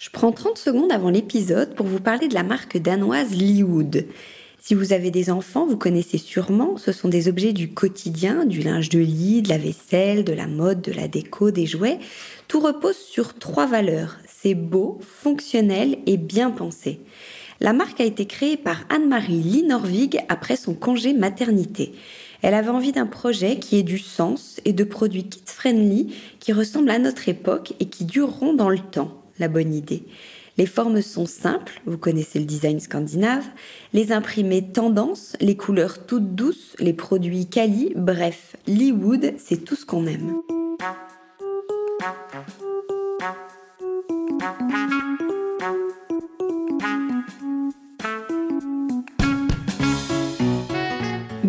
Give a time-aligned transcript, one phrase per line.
[0.00, 4.06] Je prends 30 secondes avant l'épisode pour vous parler de la marque danoise Leewood.
[4.58, 8.62] Si vous avez des enfants, vous connaissez sûrement, ce sont des objets du quotidien, du
[8.62, 11.98] linge de lit, de la vaisselle, de la mode, de la déco, des jouets.
[12.48, 14.16] Tout repose sur trois valeurs.
[14.26, 17.00] C'est beau, fonctionnel et bien pensé.
[17.60, 19.68] La marque a été créée par Anne-Marie Lee
[20.30, 21.92] après son congé maternité.
[22.40, 26.88] Elle avait envie d'un projet qui ait du sens et de produits kids-friendly qui ressemblent
[26.88, 30.04] à notre époque et qui dureront dans le temps la bonne idée.
[30.58, 33.46] Les formes sont simples, vous connaissez le design scandinave,
[33.92, 39.86] les imprimés tendance, les couleurs toutes douces, les produits quali, bref, Leewood, c'est tout ce
[39.86, 40.42] qu'on aime.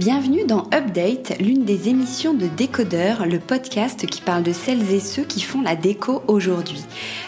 [0.02, 5.00] Bienvenue dans Update, l'une des émissions de Décodeur, le podcast qui parle de celles et
[5.00, 6.84] ceux qui font la déco aujourd'hui.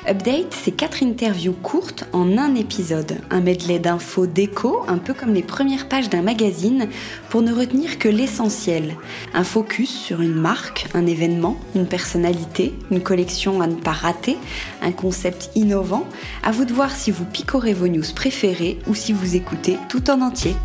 [0.09, 5.35] Update, c'est quatre interviews courtes en un épisode, un medley d'infos déco, un peu comme
[5.35, 6.87] les premières pages d'un magazine,
[7.29, 8.95] pour ne retenir que l'essentiel.
[9.35, 14.35] Un focus sur une marque, un événement, une personnalité, une collection à ne pas rater,
[14.81, 16.07] un concept innovant.
[16.41, 20.09] À vous de voir si vous picorez vos news préférées ou si vous écoutez tout
[20.09, 20.55] en entier.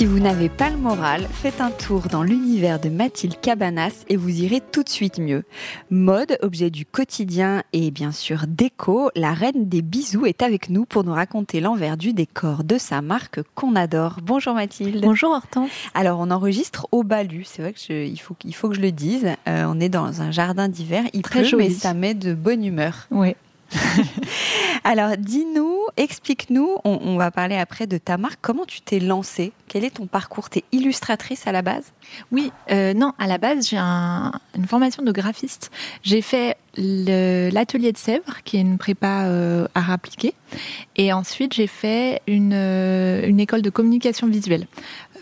[0.00, 4.16] Si vous n'avez pas le moral, faites un tour dans l'univers de Mathilde Cabanas et
[4.16, 5.42] vous irez tout de suite mieux.
[5.90, 10.86] Mode, objet du quotidien et bien sûr déco, la reine des bisous est avec nous
[10.86, 14.20] pour nous raconter l'envers du décor de sa marque qu'on adore.
[14.22, 15.02] Bonjour Mathilde.
[15.04, 15.68] Bonjour Hortense.
[15.92, 19.26] Alors on enregistre au Balu, c'est vrai qu'il faut, il faut que je le dise.
[19.48, 22.64] Euh, on est dans un jardin d'hiver, il Très pleut mais ça met de bonne
[22.64, 23.06] humeur.
[23.10, 23.34] Oui.
[24.84, 29.52] Alors, dis-nous, explique-nous, on, va parler après de ta marque, comment tu t'es lancée?
[29.68, 30.50] Quel est ton parcours?
[30.50, 31.92] Tu es illustratrice à la base?
[32.32, 35.70] Oui, euh, non, à la base, j'ai une formation de graphiste.
[36.02, 39.98] J'ai fait l'atelier de Sèvres, qui est une prépa euh, art.
[40.96, 44.66] Et ensuite, j'ai fait une, euh, une école de communication visuelle.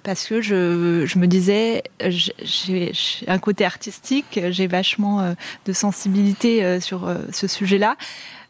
[0.04, 2.92] Parce que je, je me disais, j'ai
[3.26, 5.32] un côté artistique, j'ai vachement euh,
[5.66, 7.96] de sensibilité sur ce sujet-là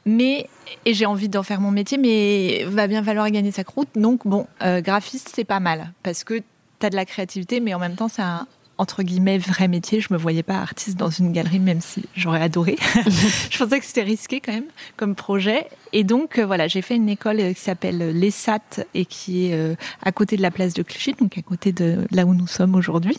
[0.09, 0.49] mais
[0.85, 3.89] et j'ai envie d'en faire mon métier, mais va bien falloir gagner sa croûte.
[3.95, 6.35] Donc bon, euh, graphiste c'est pas mal parce que
[6.81, 8.47] tu as de la créativité, mais en même temps un,
[8.79, 10.01] entre guillemets vrai métier.
[10.01, 12.77] Je me voyais pas artiste dans une galerie, même si j'aurais adoré.
[13.51, 15.67] je pensais que c'était risqué quand même comme projet.
[15.93, 19.55] Et donc euh, voilà, j'ai fait une école euh, qui s'appelle l'ESAT et qui est
[19.55, 22.47] euh, à côté de la place de Clichy, donc à côté de là où nous
[22.47, 23.17] sommes aujourd'hui.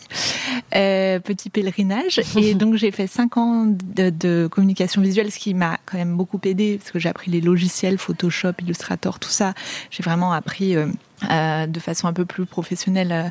[0.70, 2.20] petit pèlerinage.
[2.36, 6.40] Et donc j'ai fait cinq ans de, communication visuelle, ce qui m'a quand même beaucoup
[6.44, 9.54] aidé parce que j'ai appris les logiciels, Photoshop, Illustrator, tout ça.
[9.90, 10.74] J'ai vraiment appris.
[10.74, 13.30] de façon un peu plus professionnelle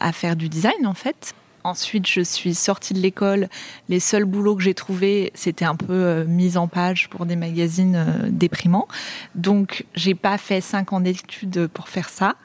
[0.00, 1.34] à faire du design en fait.
[1.68, 3.48] Ensuite, je suis sortie de l'école.
[3.88, 7.36] Les seuls boulots que j'ai trouvés, c'était un peu euh, mise en page pour des
[7.36, 8.88] magazines euh, déprimants.
[9.34, 12.36] Donc, j'ai pas fait cinq ans d'études pour faire ça.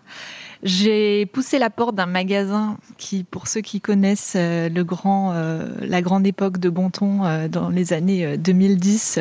[0.62, 5.34] J'ai poussé la porte d'un magasin qui, pour ceux qui connaissent euh, le grand,
[5.82, 9.20] la grande époque de Bonton dans les années 2010,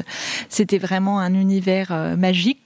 [0.48, 2.58] c'était vraiment un univers magique.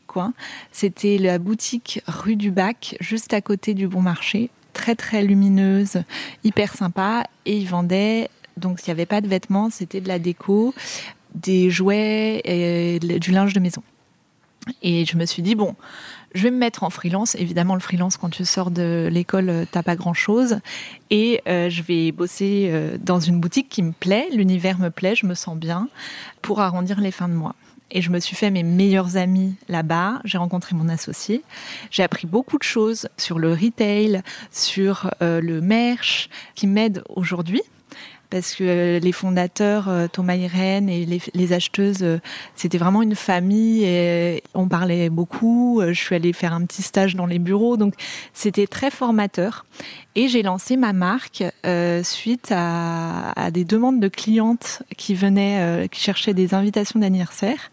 [0.73, 6.03] C'était la boutique rue du Bac, juste à côté du Bon Marché très très lumineuse,
[6.45, 7.25] hyper sympa.
[7.47, 10.75] Et ils vendaient, donc s'il n'y avait pas de vêtements, c'était de la déco,
[11.35, 13.83] des jouets et du linge de maison.
[14.83, 15.77] Et je me suis dit, bon,
[16.35, 17.37] je vais me mettre en freelance.
[17.37, 20.59] Évidemment, le freelance, quand tu sors de l'école, t'as pas grand chose.
[21.11, 25.15] Et euh, je vais bosser euh, dans une boutique qui me plaît, l'univers me plaît,
[25.15, 25.89] je me sens bien,
[26.43, 27.55] pour arrondir les fins de mois.
[27.91, 30.21] Et je me suis fait mes meilleurs amis là-bas.
[30.25, 31.43] J'ai rencontré mon associé.
[31.91, 37.63] J'ai appris beaucoup de choses sur le retail, sur euh, le merch, qui m'aident aujourd'hui
[38.31, 42.19] parce que euh, les fondateurs, euh, Thomas Irène et les, acheteuses, euh,
[42.55, 45.83] c'était vraiment une famille et on parlait beaucoup.
[45.87, 47.95] Je suis allée faire un petit stage dans les bureaux, donc
[48.33, 49.65] c'était très formateur.
[50.15, 51.45] Et j'ai lancé ma marque
[52.03, 57.71] suite à, à, des demandes de clientes qui venaient, qui cherchaient des invitations d'anniversaire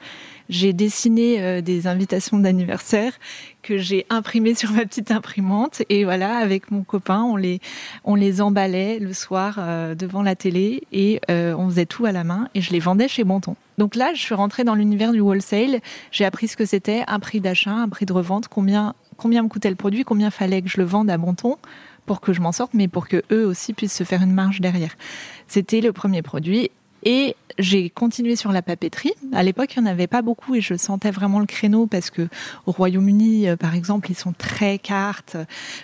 [0.50, 3.14] j'ai dessiné euh, des invitations d'anniversaire
[3.62, 7.60] que j'ai imprimées sur ma petite imprimante et voilà avec mon copain on les
[8.04, 12.12] on les emballait le soir euh, devant la télé et euh, on faisait tout à
[12.12, 13.56] la main et je les vendais chez Bonton.
[13.78, 15.80] Donc là je suis rentrée dans l'univers du wholesale,
[16.12, 19.48] j'ai appris ce que c'était un prix d'achat, un prix de revente, combien combien me
[19.48, 21.58] coûtait le produit, combien fallait que je le vende à Bonton
[22.06, 24.60] pour que je m'en sorte mais pour que eux aussi puissent se faire une marge
[24.60, 24.96] derrière.
[25.48, 26.70] C'était le premier produit
[27.06, 29.14] Et j'ai continué sur la papeterie.
[29.32, 32.10] À l'époque, il n'y en avait pas beaucoup et je sentais vraiment le créneau parce
[32.10, 32.28] que
[32.66, 35.38] au Royaume-Uni, euh, par exemple, ils sont très cartes.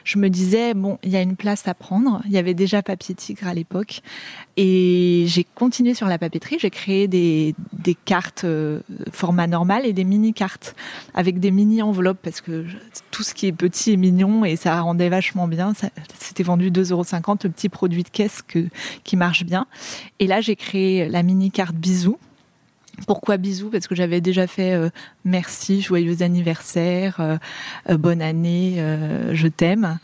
[0.03, 2.21] Je me disais, bon, il y a une place à prendre.
[2.25, 4.01] Il y avait déjà Papier Tigre à l'époque.
[4.61, 6.57] Et j'ai continué sur la papeterie.
[6.59, 7.55] J'ai créé des,
[8.03, 10.75] cartes euh, format normal et des mini-cartes
[11.13, 12.65] avec des mini-enveloppes parce que
[13.09, 15.71] tout ce qui est petit est mignon et ça rendait vachement bien.
[16.19, 17.05] C'était vendu 2,50 euros,
[17.41, 18.41] le petit produit de caisse
[19.05, 19.65] qui marche bien.
[20.19, 22.19] Et là, j'ai créé la mini-carte bisous.
[23.07, 24.89] Pourquoi bisous Parce que j'avais déjà fait euh,
[25.23, 28.83] merci, joyeux anniversaire, euh, bonne année,
[29.31, 29.99] je t'aime.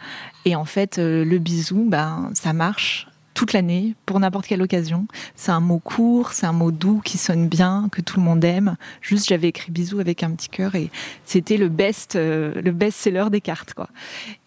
[0.45, 5.05] Et en fait, le bisou, ben, ça marche toute l'année, pour n'importe quelle occasion.
[5.35, 8.43] C'est un mot court, c'est un mot doux qui sonne bien, que tout le monde
[8.43, 8.77] aime.
[9.01, 10.89] Juste, j'avais écrit bisous avec un petit cœur et
[11.25, 13.89] c'était le best, le best-seller des cartes, quoi.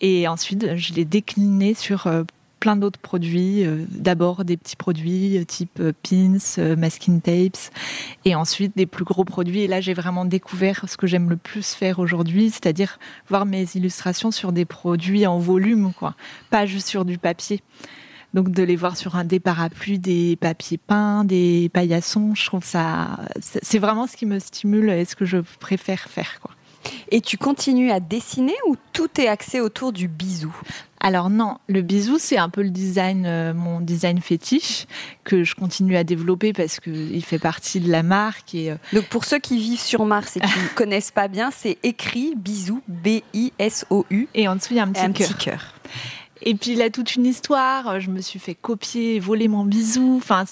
[0.00, 2.08] Et ensuite, je l'ai décliné sur
[2.58, 3.64] plein d'autres produits.
[3.64, 7.72] Euh, d'abord des petits produits euh, type euh, pins, masking tapes,
[8.24, 9.60] et ensuite des plus gros produits.
[9.60, 12.98] Et là, j'ai vraiment découvert ce que j'aime le plus faire aujourd'hui, c'est-à-dire
[13.28, 16.14] voir mes illustrations sur des produits en volume, quoi,
[16.50, 17.62] pas juste sur du papier.
[18.34, 22.64] Donc de les voir sur un des parapluies, des papiers peints, des paillassons, je trouve
[22.64, 26.50] ça, c'est vraiment ce qui me stimule et ce que je préfère faire, quoi.
[27.10, 30.54] Et tu continues à dessiner ou tout est axé autour du bisou?
[31.00, 34.86] Alors non, le bisou c'est un peu le design, euh, mon design fétiche
[35.22, 38.54] que je continue à développer parce qu'il fait partie de la marque.
[38.54, 41.50] Et, euh, Donc pour ceux qui vivent sur Mars et qui ne connaissent pas bien,
[41.56, 44.28] c'est écrit bisou, B-I-S-O-U.
[44.34, 45.74] Et en dessous il y a un petit cœur.
[46.42, 48.00] Et puis il a toute une histoire.
[48.00, 50.16] Je me suis fait copier, voler mon bisou.
[50.16, 50.44] Enfin,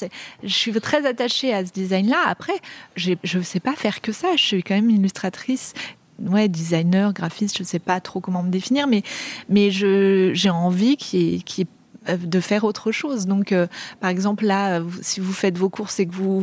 [0.43, 2.23] je suis très attachée à ce design-là.
[2.27, 2.57] Après,
[2.97, 4.37] je ne sais pas faire que ça.
[4.37, 5.75] Je suis quand même illustratrice
[6.21, 9.03] ouais, designer, graphiste, je ne sais pas trop comment me définir, mais,
[9.49, 11.67] mais j'ai envie qu'il y,
[12.15, 13.27] de faire autre chose.
[13.27, 13.67] Donc, euh,
[14.01, 16.43] par exemple, là, si vous faites vos courses et que vous,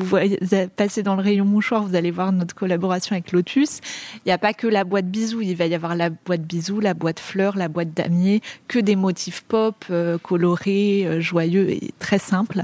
[0.75, 3.80] passez dans le rayon mouchoir, vous allez voir notre collaboration avec Lotus.
[4.18, 6.80] Il n'y a pas que la boîte bisous, il va y avoir la boîte bisous,
[6.80, 12.19] la boîte fleurs, la boîte damier, que des motifs pop, euh, colorés, joyeux et très
[12.19, 12.63] simples.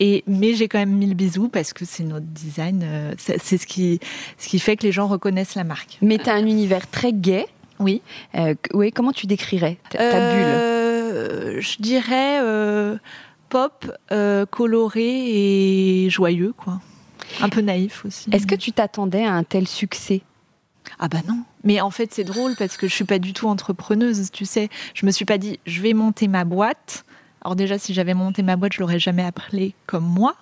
[0.00, 2.84] Et, mais j'ai quand même mis le bisou parce que c'est notre design,
[3.18, 4.00] c'est ce qui,
[4.38, 5.98] ce qui fait que les gens reconnaissent la marque.
[6.02, 7.46] Mais tu as un univers très gai.
[7.80, 8.02] Oui.
[8.74, 10.42] oui, comment tu décrirais ta bulle?
[10.44, 10.77] Euh,
[11.60, 12.96] je dirais euh,
[13.48, 16.80] pop, euh, coloré et joyeux, quoi.
[17.40, 18.30] Un peu naïf aussi.
[18.30, 20.22] Est-ce que tu t'attendais à un tel succès?
[20.98, 21.42] Ah bah non.
[21.64, 24.68] Mais en fait, c'est drôle parce que je suis pas du tout entrepreneuse, tu sais.
[24.94, 27.04] Je me suis pas dit, je vais monter ma boîte.
[27.42, 30.34] Alors déjà, si j'avais monté ma boîte, je l'aurais jamais appelée comme moi.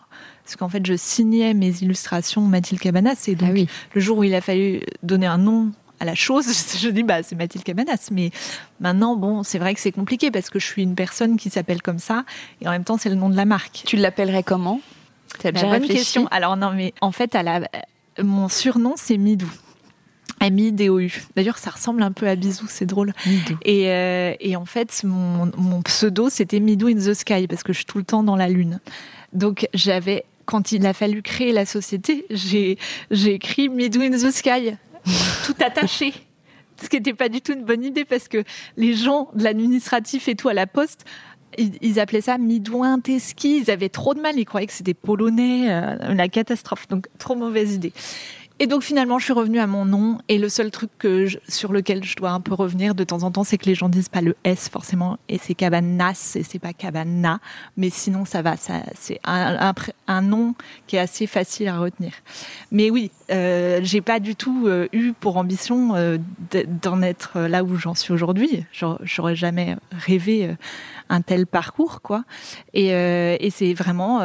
[0.44, 3.24] Parce qu'en fait, je signais mes illustrations Mathilde Cabanas.
[3.26, 6.46] Et donc, ah le jour où il a fallu donner un nom à la chose,
[6.80, 8.08] je dis bah c'est Mathilde Cabanas.
[8.10, 8.30] Mais
[8.80, 11.82] maintenant, bon, c'est vrai que c'est compliqué parce que je suis une personne qui s'appelle
[11.82, 12.24] comme ça
[12.60, 13.82] et en même temps c'est le nom de la marque.
[13.86, 14.80] Tu l'appellerais comment?
[15.40, 16.28] C'est une bonne question.
[16.30, 17.68] Alors non, mais en fait, à la,
[18.22, 19.50] mon surnom c'est Midou.
[20.40, 21.22] M-I-D-O-U.
[21.34, 23.12] D'ailleurs, ça ressemble un peu à Bisou, c'est drôle.
[23.62, 27.72] Et, euh, et, en fait, mon, mon pseudo, c'était Midou in the Sky, parce que
[27.72, 28.80] je suis tout le temps dans la lune.
[29.32, 32.76] Donc, j'avais, quand il a fallu créer la société, j'ai
[33.24, 34.76] écrit Midou in the Sky
[35.44, 36.12] tout attaché.
[36.82, 38.44] Ce qui n'était pas du tout une bonne idée parce que
[38.76, 41.04] les gens de l'administratif et tout à la poste,
[41.58, 43.00] ils, appelaient ça Midouin.
[43.06, 44.38] Ils avaient trop de mal.
[44.38, 46.86] Ils croyaient que c'était polonais, euh, la catastrophe.
[46.88, 47.92] Donc, trop mauvaise idée.
[48.58, 50.18] Et donc finalement, je suis revenue à mon nom.
[50.28, 50.90] Et le seul truc
[51.46, 53.88] sur lequel je dois un peu revenir de temps en temps, c'est que les gens
[53.88, 57.40] disent pas le S forcément, et c'est Cabanas, et c'est pas Cabana.
[57.76, 58.56] Mais sinon, ça va.
[58.56, 60.54] C'est un, nom
[60.86, 62.12] qui est assez facile à retenir.
[62.70, 66.16] Mais oui, euh, j'ai pas du tout euh, eu pour ambition euh,
[66.82, 68.64] d'en être là où j'en suis aujourd'hui.
[68.72, 70.56] J'aurais jamais rêvé
[71.10, 72.24] un tel parcours, quoi.
[72.72, 74.20] Et c'est vraiment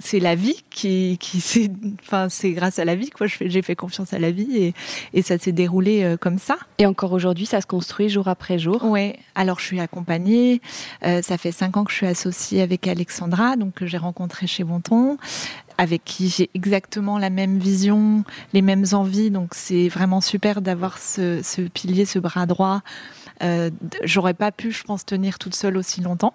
[0.00, 3.26] c'est la vie qui, qui c'est, enfin, c'est grâce à la vie, quoi.
[3.26, 4.74] J'ai fait confiance à la vie et,
[5.14, 6.56] et ça s'est déroulé euh, comme ça.
[6.78, 8.84] Et encore aujourd'hui, ça se construit jour après jour.
[8.84, 9.14] Oui.
[9.34, 10.60] Alors, je suis accompagnée.
[11.04, 14.46] Euh, ça fait cinq ans que je suis associée avec Alexandra, donc que j'ai rencontré
[14.46, 15.18] chez Bonton,
[15.78, 19.30] avec qui j'ai exactement la même vision, les mêmes envies.
[19.30, 22.82] Donc, c'est vraiment super d'avoir ce, ce, pilier, ce bras droit.
[23.42, 23.70] Euh,
[24.04, 26.34] J'aurais pas pu, je pense, tenir toute seule aussi longtemps.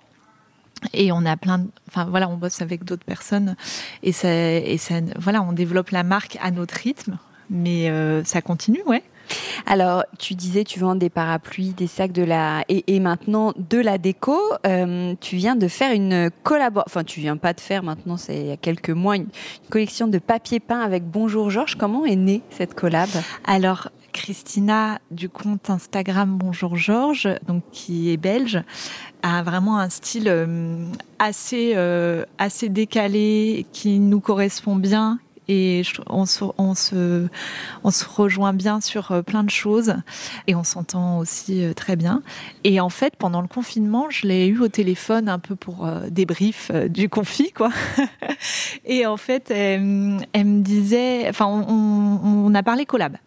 [0.93, 3.55] Et on a plein, de, enfin voilà, on bosse avec d'autres personnes
[4.01, 7.17] et ça, et ça, voilà, on développe la marque à notre rythme,
[7.49, 9.03] mais euh, ça continue, ouais.
[9.65, 13.77] Alors, tu disais, tu vends des parapluies, des sacs de la et, et maintenant de
[13.79, 14.37] la déco.
[14.65, 16.85] Euh, tu viens de faire une collaboration.
[16.87, 19.27] Enfin, tu viens pas de faire maintenant, c'est il y a quelques mois une,
[19.69, 21.75] collection de papier peint avec Bonjour Georges.
[21.75, 23.09] Comment est née cette collab?
[23.45, 28.61] Alors, Christina du compte Instagram Bonjour Georges, donc qui est belge,
[29.23, 30.85] a vraiment un style euh,
[31.19, 37.27] assez euh, assez décalé qui nous correspond bien et on se, on se,
[37.83, 39.95] on se rejoint bien sur euh, plein de choses
[40.47, 42.21] et on s'entend aussi très bien.
[42.63, 46.71] Et en fait, pendant le confinement, je l'ai eu au téléphone un peu pour débrief
[46.71, 47.71] du confit, quoi.
[48.85, 53.17] et en fait, elle, me disait, enfin, on, on a parlé collab.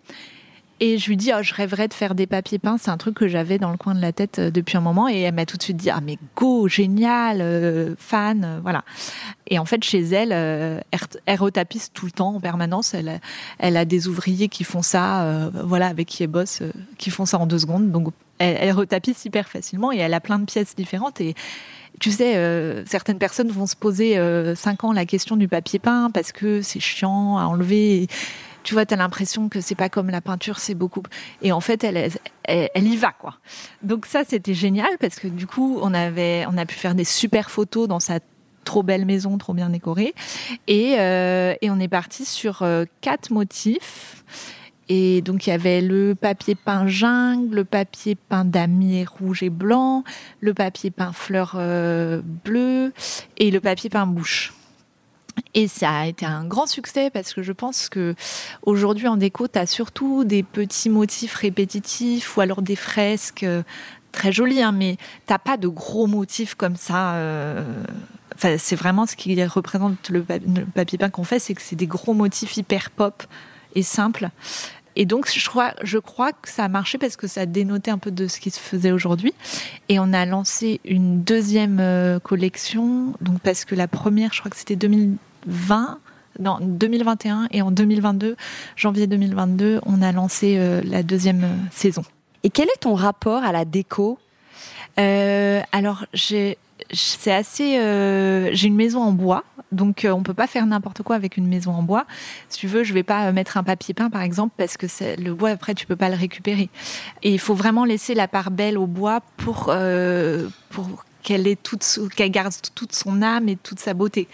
[0.78, 2.76] Et je lui dis, oh, je rêverais de faire des papiers peints.
[2.78, 5.08] C'est un truc que j'avais dans le coin de la tête euh, depuis un moment.
[5.08, 8.84] Et elle m'a tout de suite dit, ah mais go, génial, euh, fan, euh, voilà.
[9.46, 12.92] Et en fait, chez elle, elle, retapisse tout le temps, en permanence.
[12.92, 13.20] Elle,
[13.58, 16.62] elle a des ouvriers qui font ça, voilà, avec qui elle bosse,
[16.98, 17.92] qui font ça en deux secondes.
[17.92, 21.20] Donc, elle, elle, retapisse hyper facilement et elle a plein de pièces différentes.
[21.20, 21.34] Et
[22.00, 22.34] tu sais,
[22.86, 24.20] certaines personnes vont se poser
[24.56, 28.08] cinq ans la question du papier peint parce que c'est chiant à enlever
[28.66, 31.04] tu vois, tu as l'impression que c'est pas comme la peinture, c'est beaucoup.
[31.40, 32.10] Et en fait, elle,
[32.42, 33.36] elle, y va, quoi.
[33.82, 37.04] Donc ça, c'était génial parce que du coup, on avait, on a pu faire des
[37.04, 38.18] super photos dans sa
[38.64, 40.16] trop belle maison, trop bien décorée.
[40.66, 44.24] Et, euh, on est parti sur euh, quatre motifs.
[44.88, 49.50] Et donc il y avait le papier peint jungle, le papier peint damier rouge et
[49.50, 50.02] blanc,
[50.40, 52.92] le papier peint fleur euh, bleue
[53.36, 54.52] et le papier peint bouche.
[55.56, 58.14] Et ça a été un grand succès parce que je pense que
[58.62, 63.62] aujourd'hui en déco, tu as surtout des petits motifs répétitifs ou alors des fresques euh,
[64.12, 67.14] très jolies, hein, mais t'as pas de gros motifs comme ça.
[67.14, 67.64] Euh,
[68.34, 70.22] enfin, c'est vraiment ce qui représente le,
[70.74, 73.24] papier peint qu'on fait, c'est que c'est des gros motifs hyper pop
[73.74, 74.28] et simples.
[74.94, 77.90] Et donc, je crois, je crois que ça a marché parce que ça a dénoté
[77.90, 79.32] un peu de ce qui se faisait aujourd'hui.
[79.88, 83.14] Et on a lancé une deuxième euh, collection.
[83.22, 85.98] Donc, parce que la première, je crois que c'était 2000, 2020,
[86.38, 88.36] non, 2021 et en 2022,
[88.76, 92.02] janvier 2022, on a lancé euh, la deuxième euh, saison.
[92.42, 94.18] Et quel est ton rapport à la déco?
[94.98, 96.58] Euh, Alors, j'ai
[96.92, 97.80] c'est assez.
[98.52, 101.48] j'ai une maison en bois, donc on on peut pas faire n'importe quoi avec une
[101.48, 102.04] maison en bois.
[102.50, 104.86] Si tu veux, je vais pas mettre un papier peint par exemple parce que
[105.18, 106.68] le bois après tu peux pas le récupérer.
[107.22, 109.74] Et il faut vraiment laisser la part belle au bois pour
[110.68, 114.28] pour qu'elle garde toute son âme et toute sa beauté.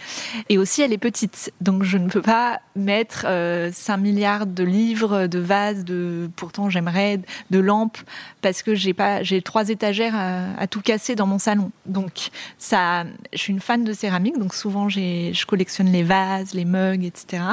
[0.49, 4.63] Et aussi, elle est petite, donc je ne peux pas mettre 5 euh, milliards de
[4.63, 7.19] livres, de vases, de pourtant j'aimerais
[7.49, 7.97] de lampes
[8.41, 11.71] parce que j'ai pas, j'ai trois étagères à, tout casser dans mon salon.
[11.85, 16.53] Donc ça, je suis une fan de céramique, donc souvent j'ai, je collectionne les vases,
[16.53, 17.43] les mugs, etc.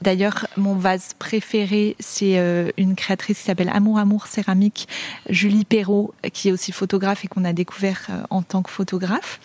[0.00, 4.88] D'ailleurs, mon vase préféré, c'est euh, une créatrice qui s'appelle Amour Amour Céramique,
[5.28, 9.38] Julie Perrault, qui est aussi photographe et qu'on a découvert euh, en tant que photographe.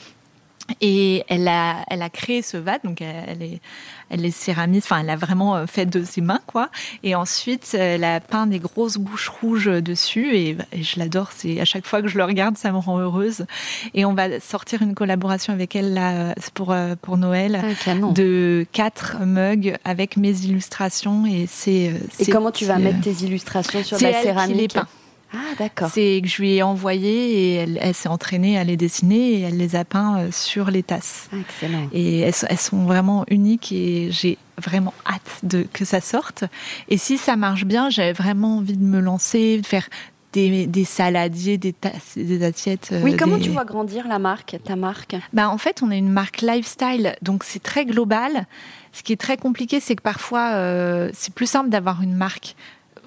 [0.82, 3.62] Et elle a, elle a créé ce vase, donc elle est,
[4.10, 6.70] elle est céramiste, enfin elle a vraiment euh, fait de ses mains quoi.
[7.04, 11.30] Et ensuite elle a peint des grosses bouches rouges dessus et, je l'adore.
[11.34, 13.46] C'est à chaque fois que je le regarde, ça me rend heureuse.
[13.94, 18.66] Et on va sortir une collaboration avec elle là pour euh, pour Noël ah, de
[18.74, 21.94] quatre mugs avec mes illustrations et c'est.
[21.94, 24.78] Euh, et comment tu vas mettre tes illustrations sur la céramique
[25.34, 25.90] ah, d'accord.
[25.94, 29.58] C'est que je lui ai envoyé et elle, s'est entraînée à les dessiner et elle
[29.58, 31.30] les a peints euh, sur les tasses.
[31.34, 31.90] Ah, excellent.
[31.92, 36.46] Et elles, sont vraiment uniques et j'ai vraiment hâte de, que ça sorte.
[36.88, 39.88] Et si ça marche bien, j'avais vraiment envie de me lancer, de faire
[40.34, 42.90] des, des, saladiers, des tasses, des assiettes.
[42.92, 45.16] Euh, oui, comment tu vois grandir la marque, ta marque?
[45.34, 48.46] Bah, En fait, on est une marque lifestyle, donc c'est très global.
[48.94, 52.56] Ce qui est très compliqué, c'est que parfois, euh, c'est plus simple d'avoir une marque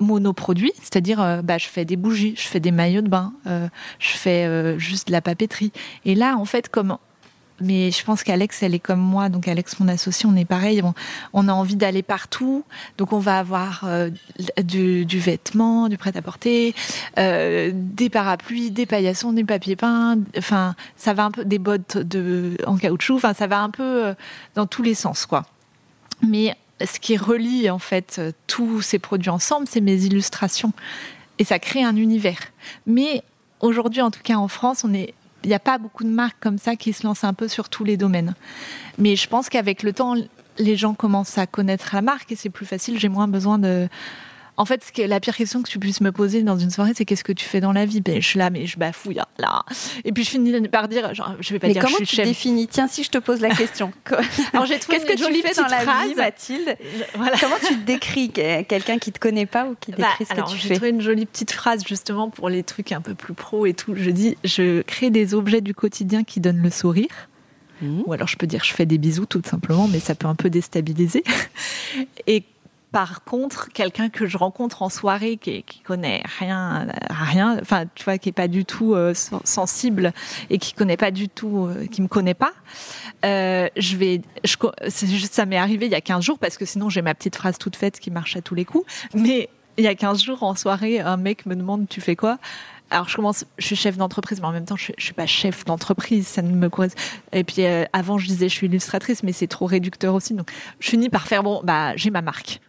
[0.01, 3.69] monoproduit, c'est-à-dire euh, bah, je fais des bougies, je fais des maillots de bain, euh,
[3.99, 5.73] je fais euh, juste de la papeterie.
[6.05, 6.97] Et là, en fait, comme
[7.63, 10.83] mais je pense qu'Alex, elle est comme moi, donc Alex, mon associé, on est pareil.
[11.35, 12.65] On, a envie d'aller partout,
[12.97, 13.85] donc on va avoir
[14.65, 16.75] du, vêtement, du prêt-à-porter,
[17.19, 20.17] des parapluies, des paillassons, des papiers peints.
[20.39, 23.17] Enfin, ça va un peu des bottes de en caoutchouc.
[23.17, 24.15] Enfin, ça va un peu
[24.55, 25.45] dans tous les sens, quoi.
[26.27, 30.73] Mais ce qui relie en fait tous ces produits ensemble, c'est mes illustrations.
[31.39, 32.41] Et ça crée un univers.
[32.87, 33.23] Mais
[33.61, 34.93] aujourd'hui, en tout cas en France, on
[35.43, 37.69] il n'y a pas beaucoup de marques comme ça qui se lancent un peu sur
[37.69, 38.35] tous les domaines.
[38.99, 40.15] Mais je pense qu'avec le temps,
[40.59, 42.99] les gens commencent à connaître la marque et c'est plus facile.
[42.99, 43.89] J'ai moins besoin de
[44.61, 47.07] en fait, ce la pire question que tu puisses me poser dans une soirée, c'est
[47.07, 48.03] qu'est-ce que tu fais dans la vie?
[48.03, 49.65] Ben, Je suis là, mais je bafouille, hein, là.
[50.05, 52.19] Et puis je finis par dire, genre, je vais pas mais dire comment je suis
[52.19, 52.69] tu définis?
[52.69, 53.91] Tiens, si je te pose la question.
[54.53, 56.77] Alors j'ai trouvé Qu'est-ce que tu fais dans la vie, Mathilde?
[57.15, 57.39] Voilà.
[57.41, 60.51] Comment tu te décris quelqu'un qui te connaît pas ou qui bah, décrit ce que
[60.51, 60.69] tu fais?
[60.69, 63.73] J'ai trouvé une jolie petite phrase justement pour les trucs un peu plus pro et
[63.73, 63.95] tout.
[63.97, 67.09] Je dis, je crée des objets du quotidien qui donnent le sourire.
[67.81, 68.03] Mmh.
[68.05, 70.35] Ou alors je peux dire je fais des bisous tout simplement, mais ça peut un
[70.35, 71.25] peu déstabiliser.
[72.27, 72.45] Et
[72.93, 78.03] Par contre, quelqu'un que je rencontre en soirée qui, qui connaît rien, rien, enfin, tu
[78.03, 80.13] vois, qui est pas du tout euh, sensible
[80.51, 82.53] et qui connaît pas du tout, euh, qui me connaît pas,
[83.25, 84.57] euh, je vais, je,
[85.31, 87.59] ça m'est arrivé il y a 15 jours parce que sinon j'ai ma petite phrase
[87.59, 88.85] toute faite qui marche à tous les coups.
[89.15, 92.39] Mais il y a 15 jours en soirée, un mec me demande tu fais quoi?
[92.91, 95.27] Alors je commence, je suis chef d'entreprise, mais en même temps je, je suis pas
[95.27, 97.01] chef d'entreprise, ça ne me correspond.
[97.31, 100.91] Et puis avant je disais je suis illustratrice, mais c'est trop réducteur aussi, donc je
[100.91, 102.61] finis par faire bon bah j'ai ma marque.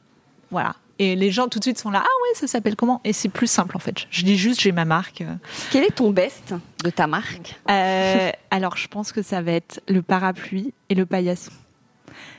[0.52, 0.76] Voilà.
[1.00, 3.02] Et les gens tout de suite sont là, ah ouais, ça s'appelle comment?
[3.04, 4.06] Et c'est plus simple en fait.
[4.12, 5.24] Je dis juste, j'ai ma marque.
[5.72, 6.54] Quel est ton best
[6.84, 7.60] de ta marque?
[7.72, 11.52] Euh, Alors je pense que ça va être le parapluie et le paillasson.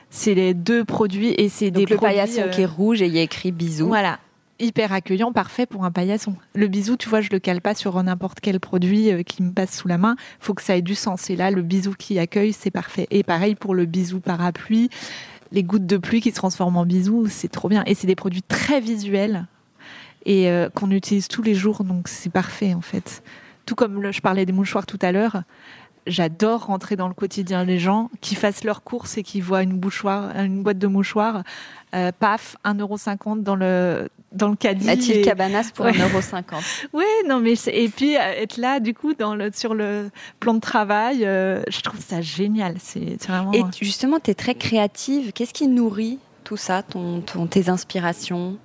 [0.09, 3.19] C'est les deux produits et c'est des le paillasson qui est rouge et il y
[3.19, 3.87] a écrit bisous.
[3.87, 4.19] Voilà.
[4.59, 6.35] Hyper accueillant, parfait pour un paillasson.
[6.53, 9.51] Le bisou, tu vois, je le cale pas sur n'importe quel produit euh, qui me
[9.51, 10.15] passe sous la main.
[10.39, 11.31] Faut que ça ait du sens.
[11.31, 13.07] Et là, le bisou qui accueille, c'est parfait.
[13.09, 14.89] Et pareil pour le bisou parapluie
[15.53, 17.83] les gouttes de pluie qui se transforment en bisous, c'est trop bien.
[17.85, 19.45] Et c'est des produits très visuels
[20.25, 23.23] et euh, qu'on utilise tous les jours, donc c'est parfait en fait.
[23.65, 25.43] Tout comme je parlais des mouchoirs tout à l'heure,
[26.07, 29.79] j'adore rentrer dans le quotidien des gens qui fassent leurs courses et qui voient une,
[30.35, 31.43] une boîte de mouchoirs,
[31.95, 34.89] euh, paf, 1,50€ dans le, dans le caddie.
[34.89, 36.43] A-t-il cabanas pour 1,50€
[36.93, 40.53] Oui, non, mais et puis euh, être là, du coup, dans le, sur le plan
[40.53, 42.75] de travail, euh, je trouve ça génial.
[42.79, 43.51] C'est vraiment.
[43.53, 45.33] Et justement, tu es très créative.
[45.33, 48.57] Qu'est-ce qui nourrit tout ça, ton, ton tes inspirations?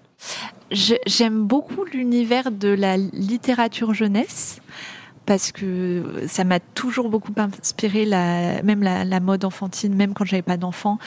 [0.71, 4.61] J'aime beaucoup l'univers de la littérature jeunesse
[5.29, 10.57] parce que ça m'a toujours beaucoup inspiré, même la, mode enfantine, même quand j'avais pas
[10.57, 10.99] d'enfant.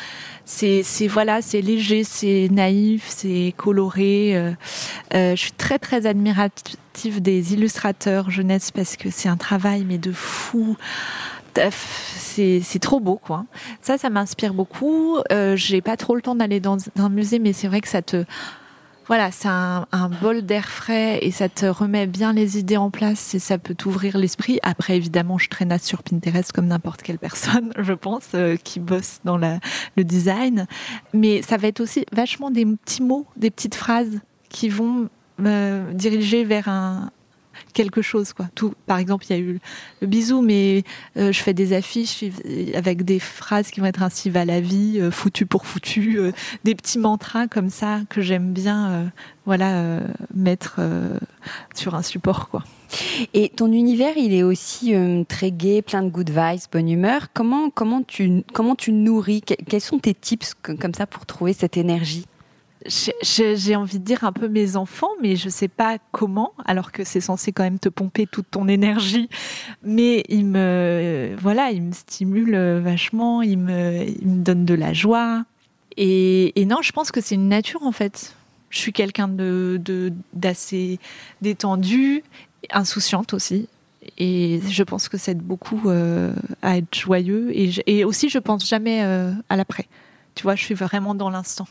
[0.46, 4.38] C'est, voilà, c'est léger, c'est naïf, c'est coloré.
[4.38, 4.52] Euh,
[5.16, 9.98] euh, je suis très très admirative des illustrateurs jeunesse parce que c'est un travail mais
[9.98, 10.78] de fou.
[12.20, 13.46] C'est, trop beau, quoi.
[13.82, 15.18] Ça, ça m'inspire beaucoup.
[15.32, 18.04] Euh, j'ai pas trop le temps d'aller dans un musée, mais c'est vrai que ça
[18.04, 18.24] te
[19.12, 23.36] voilà, c'est un, bol d'air frais et ça te remet bien les idées en place
[23.36, 24.58] et ça peut t'ouvrir l'esprit.
[24.64, 29.20] Après, évidemment, je traînasse sur Pinterest comme n'importe quelle personne, je pense, euh, qui bosse
[29.26, 30.66] dans le design.
[31.14, 35.92] Mais ça va être aussi vachement des petits mots, des petites phrases qui vont me
[35.92, 37.12] diriger vers un,
[37.74, 38.48] quelque chose quoi.
[38.56, 39.60] Tout, par exemple, il y a eu
[40.02, 40.84] le bisou, mais
[41.18, 42.24] euh, je fais des affiches
[42.74, 46.32] avec des phrases qui vont être ainsi va la vie, euh, foutu pour foutu, euh,
[46.64, 49.12] des petits mantras comme ça que j'aime bien,
[49.46, 50.02] voilà,
[50.34, 50.80] mettre
[51.74, 52.64] sur un support quoi.
[53.34, 54.94] Et ton univers, il est aussi
[55.28, 57.28] très gai, plein de good vibes, bonne humeur.
[57.34, 59.42] Comment comment tu comment tu nourris?
[59.42, 62.26] Quels sont tes tips comme ça pour trouver cette énergie?
[62.86, 67.04] J'ai envie de dire un peu mes enfants, mais je sais pas comment, alors que
[67.04, 69.30] c'est censé quand même te pomper toute ton énergie.
[69.84, 74.94] Mais ils me, voilà, ils me stimulent vachement, ils me, ils me donnent de la
[74.94, 75.46] joie.
[75.98, 78.36] Et, non, je pense que c'est une nature en fait.
[78.70, 81.00] Je suis quelqu'un de d'assez
[81.42, 82.24] détendu,
[82.72, 83.68] insouciante aussi.
[84.18, 87.52] Et je pense que ça aide beaucoup euh, à être joyeux.
[87.54, 89.88] Et, et, aussi, je pense jamais euh, à l'après.
[90.34, 91.68] Tu vois, je suis vraiment dans l'instant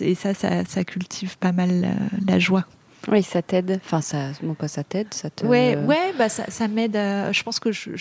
[0.00, 1.86] et ça, ça, cultive pas mal
[2.26, 2.64] la, joie.
[3.08, 3.80] Oui, ça t'aide.
[3.84, 5.44] Enfin, ça, non pas ça t'aide, ça te.
[5.44, 6.94] Ouais, ouais, bah ça, ça m'aide.
[6.94, 7.96] Je pense que je, euh,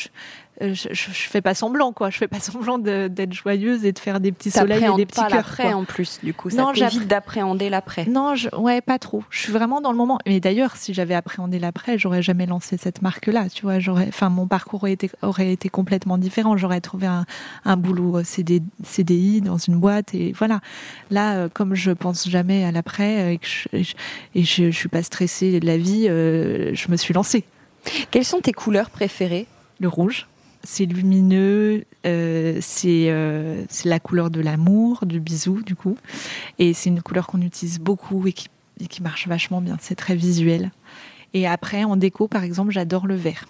[0.62, 2.10] je, je, fais pas semblant, quoi.
[2.10, 5.20] Je fais pas semblant d'être joyeuse et de faire des petits soleils et des petits
[5.20, 5.30] cœurs.
[5.30, 6.50] l'après en plus, du coup.
[6.50, 6.72] Ça non,
[7.06, 8.06] d'appréhender l'après.
[8.06, 9.24] Non, je, ouais, pas trop.
[9.30, 10.18] Je suis vraiment dans le moment.
[10.26, 13.50] Mais d'ailleurs, si j'avais appréhendé l'après, j'aurais jamais lancé cette marque-là.
[13.50, 16.56] Tu vois, j'aurais, enfin, mon parcours aurait été, aurait été complètement différent.
[16.56, 17.26] J'aurais trouvé un,
[17.66, 20.62] un boulot CD, CDI dans une boîte et voilà.
[21.12, 23.94] Là, euh, comme je pense jamais à l'après euh, et que je,
[24.36, 27.46] et je, suis pas stressée de la vie, je me suis lancée.
[28.12, 29.48] Quelles sont tes couleurs préférées?
[29.80, 30.28] Le rouge
[30.66, 35.98] c'est lumineux, euh, euh, c'est la couleur de l'amour, du bisou du coup.
[36.60, 38.50] Et c'est une couleur qu'on utilise beaucoup et qui,
[38.90, 39.78] qui, marche vachement bien.
[39.80, 40.72] C'est très visuel.
[41.34, 43.46] Et après, en déco, par exemple, j'adore le vert.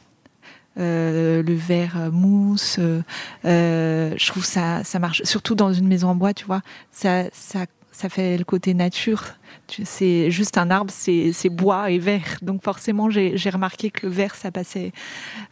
[0.78, 2.80] Euh, le vert mousse,
[3.44, 7.66] je trouve ça, ça marche, surtout dans une maison en bois, tu vois, ça, ça
[7.96, 9.24] ça fait le côté nature.
[9.86, 12.38] C'est juste un arbre, c'est bois et vert.
[12.42, 14.92] Donc forcément, j'ai remarqué que le vert, ça passait.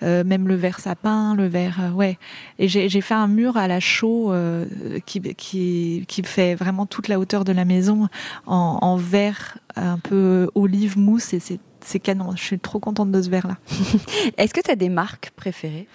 [0.04, 2.18] Euh, même le vert sapin, le vert, euh, ouais.
[2.60, 4.66] Et j'ai fait un mur à la chaux euh,
[5.06, 8.10] qui, qui, qui fait vraiment toute la hauteur de la maison
[8.46, 12.36] en, en vert un peu olive mousse et c'est canon.
[12.36, 13.58] Je suis trop contente de ce verre-là.
[14.38, 15.88] Est-ce que tu as des marques préférées?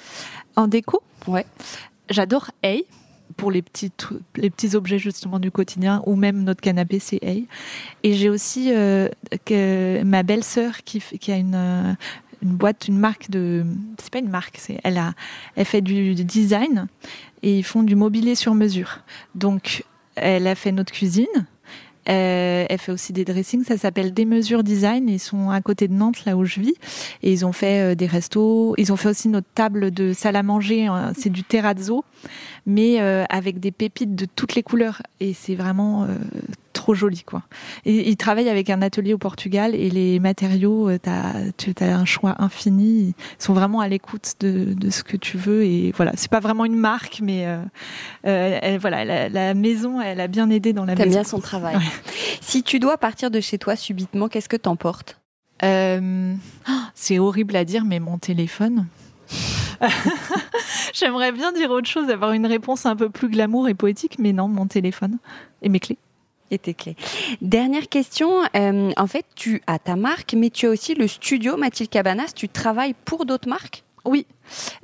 [0.56, 1.02] En déco?
[1.26, 1.44] Ouais.
[2.08, 2.86] J'adore Hey
[3.36, 3.92] pour les petits,
[4.36, 7.46] les petits objets justement du quotidien ou même notre canapé, Hey.
[8.02, 9.08] Et j'ai aussi euh,
[10.04, 11.94] ma belle-sœur qui, qui a une, euh,
[12.42, 13.64] une boîte, une marque de.
[13.98, 15.14] C'est pas une marque, c'est elle a,
[15.56, 16.86] elle fait du, design
[17.42, 19.00] et ils font du mobilier sur mesure.
[19.34, 21.26] Donc elle a fait notre cuisine.
[22.08, 23.64] Euh, elle fait aussi des dressings.
[23.64, 25.08] Ça s'appelle Des Mesures Design.
[25.08, 26.74] Ils sont à côté de Nantes, là où je vis.
[27.22, 28.74] Et ils ont fait euh, des restos.
[28.78, 30.86] Ils ont fait aussi notre table de salle à manger.
[30.86, 31.12] Hein.
[31.16, 32.04] C'est du terrazzo,
[32.66, 35.02] mais euh, avec des pépites de toutes les couleurs.
[35.20, 36.06] Et c'est vraiment
[36.78, 37.42] trop joli quoi.
[37.84, 42.04] Et ils travaillent avec un atelier au Portugal et les matériaux, as, tu as un
[42.04, 43.14] choix infini.
[43.38, 46.12] Ils sont vraiment à l'écoute de, de, ce que tu veux et voilà.
[46.16, 47.46] C'est pas vraiment une marque, mais
[48.22, 51.10] elle, voilà, la, la, maison, elle a bien aidé dans la maison.
[51.10, 51.76] bien son travail.
[52.40, 55.18] Si tu dois partir de chez toi subitement, qu'est-ce que t'emportes?
[55.62, 56.34] Euh,
[56.94, 58.86] C'est horrible à dire, mais mon téléphone.
[60.94, 64.32] J'aimerais bien dire autre chose, avoir une réponse un peu plus glamour et poétique, mais
[64.32, 65.18] non, mon téléphone
[65.62, 65.98] et mes clés.
[66.50, 66.96] Et tes clés.
[67.42, 68.30] Dernière question.
[68.56, 72.32] Euh, en fait, tu as ta marque, mais tu as aussi le studio Mathilde Cabanas.
[72.34, 73.84] Tu travailles pour d'autres marques?
[74.04, 74.26] Oui.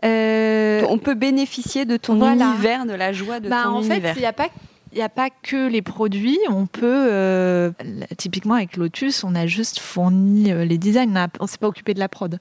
[0.05, 4.11] Euh, on peut bénéficier de ton univers, de la joie de bah, ton univers.
[4.11, 4.48] En fait, il n'y a pas
[4.92, 6.38] il n'y a pas que les produits.
[6.48, 7.72] On peut, euh,
[8.16, 11.12] typiquement avec Lotus, on a juste fourni les designs.
[11.40, 12.38] On ne s'est pas occupé de la prod.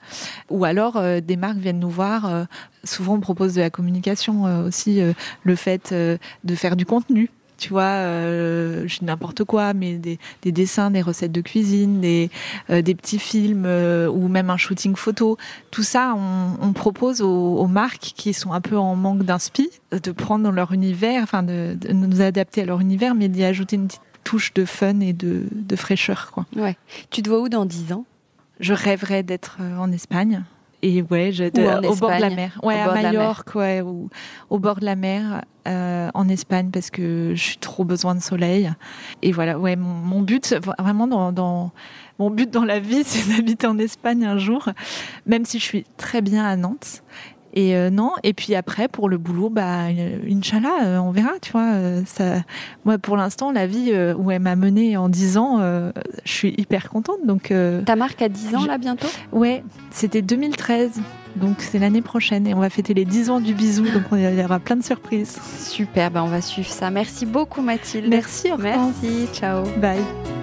[0.52, 2.46] Ou alors, euh, des marques viennent nous voir.
[2.84, 5.02] souvent, on propose de la communication aussi,
[5.44, 7.32] le fait de faire du contenu
[7.64, 12.30] tu vois, euh, n'importe quoi, mais des, dessins, des recettes de cuisine, des,
[12.70, 15.38] euh, des petits films euh, ou même un shooting photo.
[15.72, 20.52] Tout ça, on, propose aux, marques qui sont un peu en manque d'inspi de prendre
[20.52, 24.54] leur univers, enfin de, nous adapter à leur univers, mais d'y ajouter une petite touche
[24.54, 26.32] de fun et de, de fraîcheur.
[26.34, 26.46] Quoi.
[26.58, 26.76] Ouais.
[27.12, 28.04] Tu te vois où dans 10 ans?
[28.60, 30.44] Je rêverais d'être en Espagne
[30.84, 31.32] et ouais,
[31.88, 32.60] au bord de la mer.
[32.62, 34.10] Ouais, à Majorque, ouais, ou
[34.50, 38.22] au bord de la mer, euh, en Espagne, parce que je suis trop besoin de
[38.22, 38.70] soleil.
[39.22, 41.72] Et voilà, ouais, mon, but, vraiment dans, dans,
[42.20, 44.68] mon but dans la vie, c'est d'habiter en Espagne un jour,
[45.26, 47.02] même si je suis très bien à Nantes.
[47.54, 51.32] Et euh, non, et puis après, pour le boulot, bah, euh, Inch'Allah, euh, on verra,
[51.42, 51.74] tu vois.
[52.06, 52.42] ça...
[52.84, 56.90] Moi, pour l'instant, la vie où elle m'a menée en 10 ans, je suis hyper
[56.90, 57.26] contente.
[57.26, 57.54] Donc,
[57.86, 59.08] Ta marque a 10 ans, là, bientôt?
[59.32, 61.02] Ouais, c'était 2013.
[61.36, 64.40] Donc c'est l'année prochaine et on va fêter les 10 ans du bisou, donc il
[64.40, 65.40] y aura plein de surprises.
[65.58, 66.92] Super, ben on va suivre ça.
[66.92, 68.08] Merci beaucoup Mathilde.
[68.08, 69.64] Merci, Merci, ciao.
[69.82, 70.43] Bye.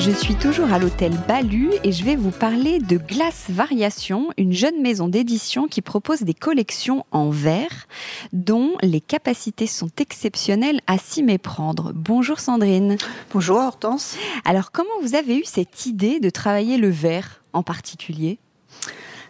[0.00, 4.54] Je suis toujours à l'hôtel Balu et je vais vous parler de Glace Variation, une
[4.54, 7.86] jeune maison d'édition qui propose des collections en verre
[8.32, 11.92] dont les capacités sont exceptionnelles à s'y méprendre.
[11.94, 12.96] Bonjour Sandrine.
[13.34, 14.16] Bonjour Hortense.
[14.46, 18.38] Alors comment vous avez eu cette idée de travailler le verre en particulier?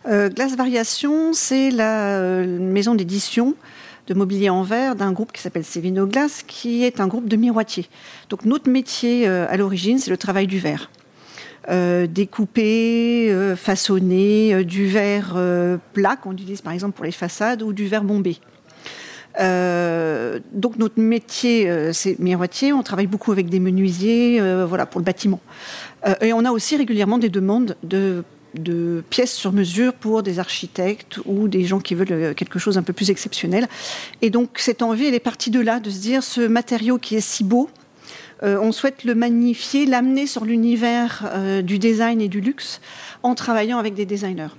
[0.07, 3.57] Euh, Glace Variation, c'est la euh, maison d'édition
[4.11, 7.37] de mobilier en verre d'un groupe qui s'appelle Sévino Glace, qui est un groupe de
[7.37, 7.87] miroitiers.
[8.29, 10.91] Donc notre métier euh, à l'origine, c'est le travail du verre.
[11.69, 15.39] Euh, découper, euh, façonner du verre
[15.93, 18.39] plat qu'on utilise par exemple pour les façades ou du verre bombé.
[19.39, 22.73] donc notre métier, c'est miroitier.
[22.73, 25.41] On travaille beaucoup avec des menuisiers, voilà, pour le bâtiment.
[26.21, 31.19] et on a aussi régulièrement des demandes de de pièces sur mesure pour des architectes
[31.25, 33.69] ou des gens qui veulent euh, quelque chose un peu plus exceptionnel.
[34.23, 37.17] Et donc cette envie, elle est partie de là, de se dire ce matériau qui
[37.17, 37.71] est si beau,
[38.43, 42.81] euh, on souhaite le magnifier, l'amener sur l'univers euh, du design et du luxe
[43.23, 44.55] en travaillant avec des designers.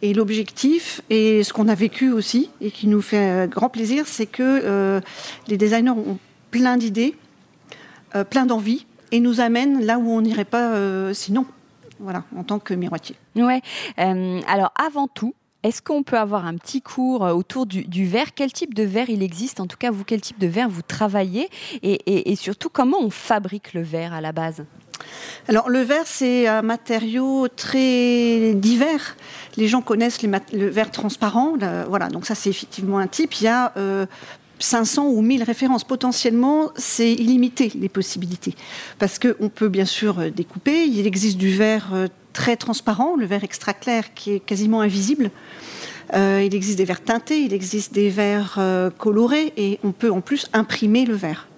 [0.00, 4.26] Et l'objectif, et ce qu'on a vécu aussi, et qui nous fait grand plaisir, c'est
[4.26, 5.00] que
[5.48, 6.18] les designers ont
[6.52, 7.16] plein d'idées,
[8.30, 11.46] plein d'envies, et nous amènent là où on n'irait pas sinon
[12.00, 13.16] voilà, en tant que miroitier.
[13.36, 13.60] Ouais.
[13.98, 18.34] Euh, alors avant tout, est-ce qu'on peut avoir un petit cours euh, autour du, verre?
[18.34, 19.60] Quel type de verre il existe?
[19.60, 21.48] En tout cas, vous, quel type de verre vous travaillez?
[21.82, 24.64] Et, surtout, comment on fabrique le verre à la base?
[25.48, 29.16] Alors le verre, c'est un matériau très divers.
[29.56, 31.54] Les gens connaissent le verre transparent.
[31.88, 33.40] voilà, donc ça c'est effectivement un type.
[33.40, 34.06] Il y a euh,
[34.58, 35.84] 500 ou 1000 références.
[35.84, 38.54] Potentiellement, c'est illimité les possibilités.
[38.98, 40.84] Parce qu'on peut bien sûr euh, découper.
[40.84, 45.30] Il existe du verre euh, très transparent, le verre extra clair qui est quasiment invisible.
[46.14, 48.58] Euh, il existe des verres teintés, il existe des verres
[48.96, 51.48] colorés et on peut en plus imprimer le verre.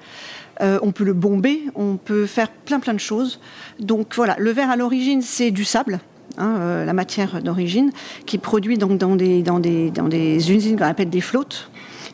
[0.60, 3.40] on peut le bomber, on peut faire plein plein de choses.
[3.78, 6.00] Donc voilà, le verre à l'origine c'est du sable,
[6.36, 7.92] hein, la matière d'origine,
[8.26, 11.70] qui est produit donc dans des, dans des, dans des usines qu'on appelle des flottes.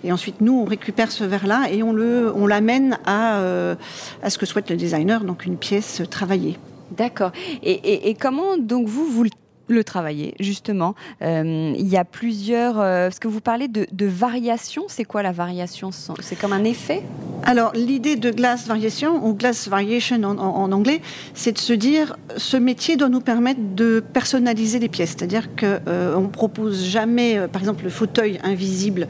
[0.06, 3.74] Et ensuite, nous, on récupère ce verre-là et on, on l'amène à, euh,
[4.22, 6.56] à ce que souhaite le designer, donc une pièce travaillée.
[6.96, 7.32] D'accord.
[7.64, 9.30] Et, comment, donc, vous, vous le
[9.68, 10.94] le travailler, justement.
[11.22, 12.78] Euh, il y a plusieurs.
[12.78, 15.90] Euh, ce que vous parlez de, de variation, c'est quoi la variation?
[15.92, 17.02] C'est comme un effet?
[17.44, 21.00] Alors, l'idée de glass variation, ou glass variation en, anglais,
[21.34, 25.10] c'est de se dire ce métier doit nous permettre de personnaliser les pièces.
[25.10, 29.08] C'est-à-dire qu'on euh, ne propose jamais, par exemple, le fauteuil invisible,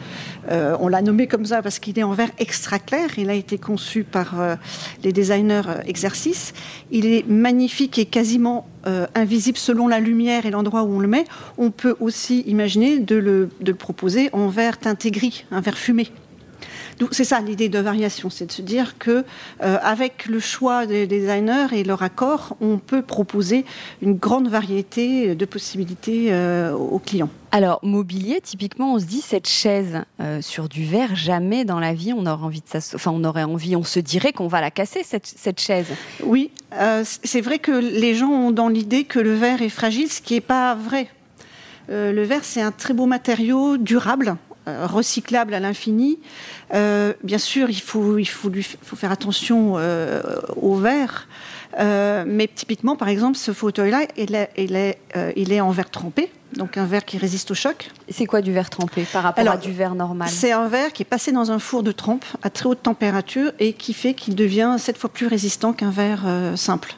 [0.48, 3.08] on l'a nommé comme ça parce qu'il est en verre extra clair.
[3.18, 4.34] Il a été conçu par
[5.02, 6.52] les designers exercice.
[6.92, 11.08] Il est magnifique et quasiment euh, invisible selon la lumière et l'endroit où on le
[11.08, 11.24] met,
[11.58, 16.10] on peut aussi imaginer de le, proposer en verre teinté gris, un verre fumé.
[17.10, 19.24] C'est ça l'idée de variation, c'est de se dire que
[19.62, 23.66] euh, avec le choix des designers et leur accord, on peut proposer
[24.00, 27.28] une grande variété de possibilités euh, aux clients.
[27.56, 31.94] Alors mobilier, typiquement, on se dit cette chaise euh, sur du verre, jamais dans la
[31.94, 34.70] vie on aurait envie de enfin on aurait envie, on se dirait qu'on va la
[34.70, 35.86] casser cette, cette chaise.
[36.22, 36.50] Oui,
[37.02, 40.34] c'est vrai que les gens ont dans l'idée que le verre est fragile, ce qui
[40.34, 41.08] n'est pas vrai.
[41.88, 44.36] le verre, c'est un très beau matériau durable
[44.68, 46.18] euh, recyclable à l'infini.
[46.74, 48.50] Euh, bien sûr, il faut, il faut,
[48.96, 50.20] faire attention euh,
[50.56, 51.28] au verre.
[51.78, 54.98] Mais typiquement, par exemple, ce fauteuil-là, il est, il, est,
[55.36, 57.90] il est en verre trempé, donc un verre qui résiste au choc.
[58.08, 60.28] C'est quoi du verre trempé par rapport à du verre normal?
[60.30, 63.52] C'est un verre qui est passé dans un four de trempe à très haute température
[63.58, 66.24] et qui fait qu'il devient sept fois plus résistant qu'un verre
[66.56, 66.94] simple.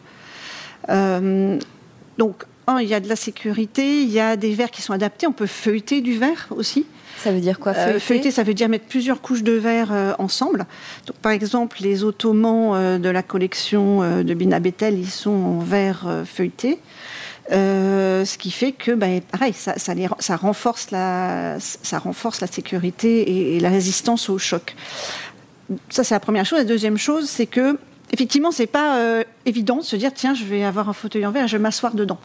[0.88, 4.92] donc, un, il y a de la sécurité, il y a des verres qui sont
[4.92, 6.86] adaptés, on peut feuilleter du verre aussi.
[7.18, 8.30] Ça veut dire quoi euh, feuilleter?
[8.30, 10.66] ça veut dire mettre plusieurs couches de verre euh, ensemble.
[11.06, 15.58] Donc, par exemple, les ottomans euh, de la collection de Bina Bethel, ils sont en
[15.58, 16.78] verre feuilleté.
[17.50, 23.60] ce qui fait que, ben, pareil, ça, ça, renforce la, ça renforce la sécurité et,
[23.60, 24.76] la résistance au choc.
[25.90, 26.58] Ça, c'est la première chose.
[26.58, 27.78] La deuxième chose, c'est que,
[28.12, 31.44] effectivement, c'est pas évident de se dire, tiens, je vais avoir un fauteuil en verre
[31.44, 32.18] et je vais m'asseoir dedans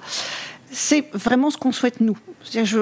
[0.73, 2.17] c'est vraiment ce qu'on souhaite nous.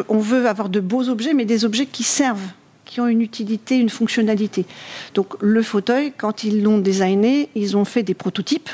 [0.09, 2.47] on veut avoir de beaux objets, mais des objets qui servent,
[2.85, 4.65] qui ont une utilité, une fonctionnalité.
[5.13, 8.69] Donc le fauteuil, quand ils l'ont designé, ils ont fait des prototypes.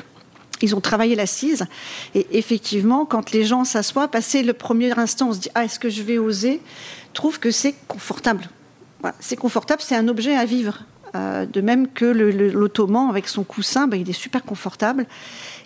[0.61, 1.65] Ils ont travaillé l'assise
[2.15, 5.79] et effectivement, quand les gens s'assoient, passer le premier instant, on se dit ah est-ce
[5.79, 6.61] que je vais oser?
[7.13, 8.49] Trouve que c'est confortable.
[9.19, 10.83] c'est confortable, c'est un objet à vivre.
[11.15, 15.06] Euh, de même que l'ottoman avec son coussin, ben, il est super confortable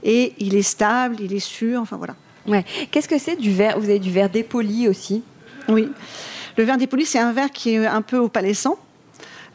[0.04, 1.82] et il est stable, il est sûr.
[1.82, 2.16] Enfin voilà.
[2.48, 2.66] Ouais.
[2.92, 5.24] Qu'est-ce que c'est du verre Vous avez du verre dépoli aussi?
[5.68, 5.90] Oui.
[6.58, 8.78] Le verre dépoli, c'est un verre qui est un peu opalescent.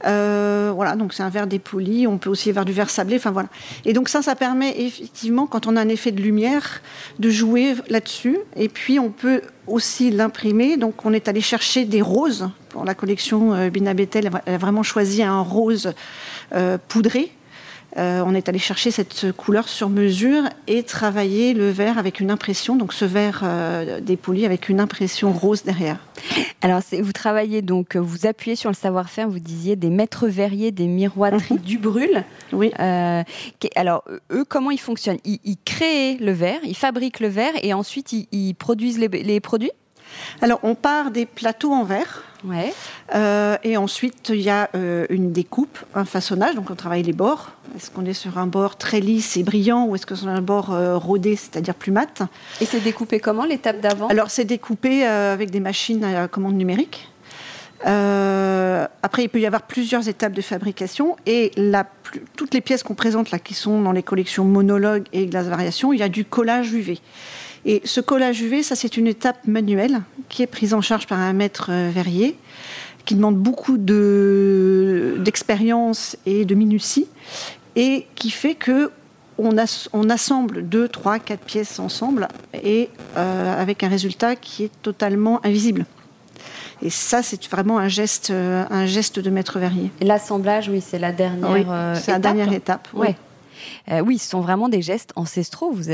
[0.04, 2.06] Euh, voilà, donc c'est un verre dépoli.
[2.06, 3.16] On peut aussi avoir du verre sablé.
[3.16, 3.48] Enfin voilà.
[3.84, 6.82] Et donc ça, ça permet effectivement, quand on a un effet de lumière,
[7.18, 8.38] de jouer là-dessus.
[8.56, 10.76] Et puis on peut aussi l'imprimer.
[10.76, 14.30] Donc on est allé chercher des roses pour la collection euh, Bina Bethel.
[14.46, 15.92] Elle a vraiment choisi un rose
[16.54, 17.32] euh, poudré
[17.98, 22.30] euh, on est allé chercher cette couleur sur mesure et travailler le verre avec une
[22.30, 25.98] impression, donc ce verre euh, dépoli avec une impression rose derrière.
[26.60, 30.86] Alors, vous travaillez donc, vous appuyez sur le savoir-faire, vous disiez des maîtres verriers, des
[30.86, 31.60] miroiteries mhm.
[31.60, 32.24] du brûle.
[32.52, 32.72] Oui.
[32.80, 33.22] Euh,
[33.76, 35.20] alors, eux, comment ils fonctionnent?
[35.24, 39.72] Ils, créent le verre, ils fabriquent le verre et ensuite ils, produisent les produits?
[40.42, 42.24] Alors, on part des plateaux en verre.
[42.44, 42.72] Ouais.
[43.14, 46.54] Euh, et ensuite, il y a euh, une découpe, un façonnage.
[46.54, 47.50] Donc, on travaille les bords.
[47.76, 50.40] Est-ce qu'on est sur un bord très lisse et brillant ou est-ce que c'est un
[50.40, 52.22] bord euh, rodé, c'est-à-dire plus mat?
[52.60, 54.08] Et c'est découpé comment, l'étape d'avant?
[54.08, 57.08] Alors, c'est découpé avec des machines à commande numérique.
[57.82, 61.52] après, il peut y avoir plusieurs étapes de fabrication et
[62.36, 65.92] toutes les pièces qu'on présente là, qui sont dans les collections monologues et glace variation,
[65.92, 67.00] il y a du collage UV.
[67.66, 71.18] Et ce collage UV, ça c'est une étape manuelle qui est prise en charge par
[71.18, 72.38] un maître euh, verrier
[73.04, 77.08] qui demande beaucoup d'expérience et de minutie
[77.74, 78.92] et qui fait que
[79.38, 79.58] on,
[80.08, 85.84] assemble deux, trois, quatre pièces ensemble et euh, avec un résultat qui est totalement invisible.
[86.80, 89.90] Et ça, c'est vraiment un geste, euh, un geste de maître verrier.
[90.00, 91.66] L'assemblage, oui, c'est la dernière oui,
[92.00, 92.88] C'est la dernière étape.
[92.94, 93.08] Oui.
[94.04, 95.70] oui, ce sont vraiment des gestes ancestraux.
[95.70, 95.84] vous...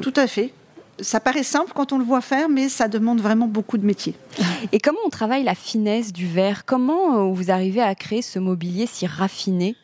[0.00, 0.54] Tout à fait
[1.00, 4.14] ça paraît simple quand on le voit faire, mais ça demande vraiment beaucoup de métier.
[4.72, 6.64] Et comment on travaille la finesse du verre?
[6.64, 9.76] Comment euh, vous arrivez à créer ce mobilier si raffiné?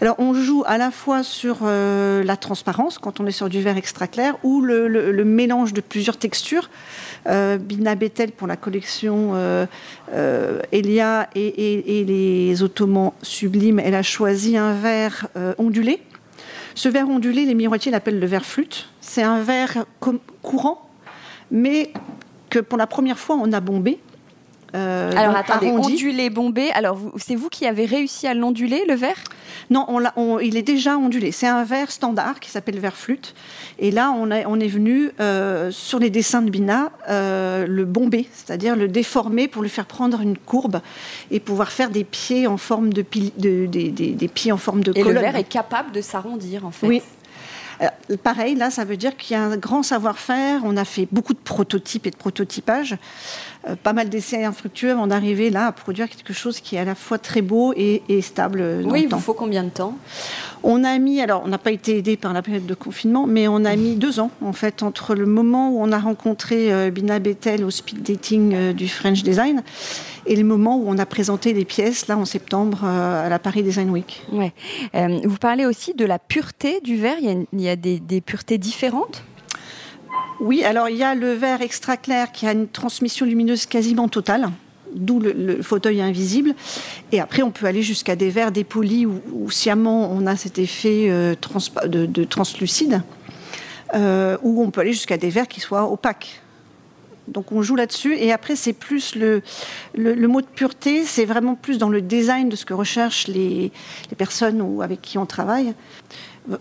[0.00, 3.60] Alors, on joue à la fois sur euh, la transparence, quand on est sur du
[3.60, 6.70] verre extra clair, ou le, mélange de plusieurs textures.
[7.28, 9.34] Euh, Bina Bethel, pour la collection
[10.72, 16.02] Elia et, et, les Ottomans sublimes, elle a choisi un verre ondulé
[16.74, 18.88] ce verre ondulé, les miroitiers l'appellent le verre flûte.
[19.00, 19.84] C'est un verre
[20.42, 20.88] courant,
[21.50, 21.92] mais
[22.48, 23.98] que pour la première fois, on a bombé.
[24.74, 26.70] Euh, alors attendez, ondulé, bombé.
[26.72, 29.18] Alors c'est vous qui avez réussi à l'onduler, le verre?
[29.70, 29.86] Non,
[30.16, 31.32] on, il est déjà ondulé.
[31.32, 33.34] C'est un verre standard qui s'appelle verre flûte.
[33.78, 38.28] Et là, on, on est venu euh, sur les dessins de Bina euh, le bomber,
[38.32, 40.80] c'est-à-dire le déformer pour lui faire prendre une courbe
[41.30, 43.04] et pouvoir faire des pieds en forme de,
[43.38, 46.86] de, des pieds en forme de et le verre est capable de s'arrondir en fait.
[46.86, 47.02] Oui.
[48.22, 50.60] pareil, là, ça veut dire qu'il y a un grand savoir-faire.
[50.64, 52.96] On a fait beaucoup de prototypes et de prototypage.
[53.68, 56.84] Euh, pas mal d'essais infructueux avant d'arriver là à produire quelque chose qui est à
[56.86, 58.82] la fois très beau et, stable.
[58.86, 59.98] oui, il vous faut combien de temps?
[60.62, 63.48] On a mis, alors on n'a pas été aidé par la période de confinement, mais
[63.48, 66.90] on a mis deux ans en fait entre le moment où on a rencontré euh,
[66.90, 69.62] Bina Bettel au speed dating euh, du French Design
[70.24, 73.62] et le moment où on a présenté les pièces là en septembre à la Paris
[73.62, 74.22] Design Week.
[74.32, 74.52] Ouais.
[75.24, 77.16] vous parlez aussi de la pureté du verre.
[77.20, 79.24] Il y a, des puretés différentes?
[80.40, 84.08] Oui, alors il y a le verre extra clair qui a une transmission lumineuse quasiment
[84.08, 84.50] totale
[84.92, 86.54] d'où le, fauteuil invisible.
[87.12, 91.06] Et après, on peut aller jusqu'à des verres dépolis où, sciemment on a cet effet
[91.08, 91.34] euh,
[91.86, 93.02] de, translucide,
[93.94, 96.40] euh, ou on peut aller jusqu'à des verres qui soient opaques.
[97.28, 98.16] Donc on joue là-dessus.
[98.16, 99.42] Et après, c'est plus le,
[99.94, 103.70] le, mot de pureté, c'est vraiment plus dans le design de ce que recherchent les,
[104.10, 105.74] les personnes ou avec qui on travaille.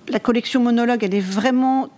[0.07, 1.89] La collection monologue, elle est vraiment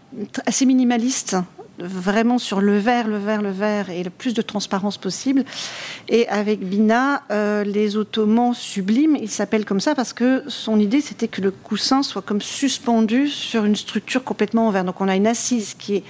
[0.46, 1.38] assez minimaliste
[1.80, 5.44] vraiment sur le vert, le vert, le vert et le plus de transparence possible.
[6.10, 11.02] Et avec Bina, euh, les ottomans sublimes, il s'appelle comme ça parce que son idée
[11.02, 14.86] c'était que le coussin soit comme suspendu sur une structure complètement en verre.
[14.86, 16.04] Donc on a une assise qui est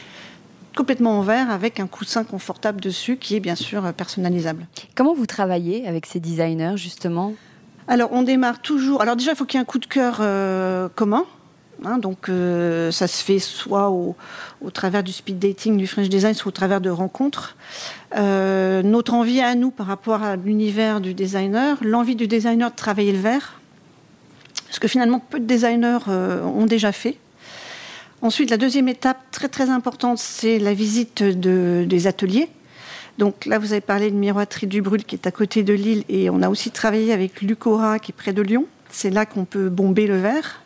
[0.75, 4.67] complètement en verre avec un coussin confortable dessus qui est bien sûr personnalisable.
[4.95, 7.33] Comment vous travaillez avec ces designers justement?
[7.87, 9.01] Alors, on démarre toujours.
[9.01, 11.25] Alors, déjà, il faut qu'il y ait un coup de cœur euh, commun.
[11.83, 14.15] Hein, donc euh, ça se fait soit au,
[14.71, 17.55] travers du speed dating du French Design, soit au travers de rencontres.
[18.15, 22.75] Euh, notre envie à nous par rapport à l'univers du designer, l'envie du designer de
[22.75, 23.59] travailler le verre,
[24.69, 27.17] ce que finalement peu de designers euh, ont déjà fait.
[28.21, 32.49] Ensuite, la deuxième étape très très importante, c'est la visite des ateliers.
[33.17, 36.03] Donc là, vous avez parlé de Miroiterie du Brûle qui est à côté de Lille
[36.07, 38.67] et on a aussi travaillé avec Lucora qui est près de Lyon.
[38.91, 40.61] C'est là qu'on peut bomber le verre.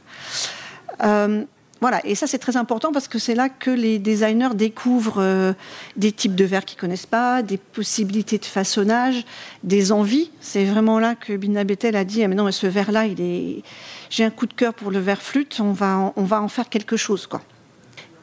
[1.03, 1.43] Euh,
[1.81, 5.53] voilà, et ça c'est très important parce que c'est là que les designers découvrent euh,
[5.97, 9.25] des types de verres qu'ils connaissent pas, des possibilités de façonnage,
[9.63, 10.31] des envies.
[10.39, 13.19] C'est vraiment là que Bina Bettel a dit ah, mais non, mais ce verre-là, il
[13.19, 13.61] est,
[14.09, 16.47] j'ai un coup de cœur pour le verre flûte, on va, en, on va en
[16.47, 17.41] faire quelque chose, quoi.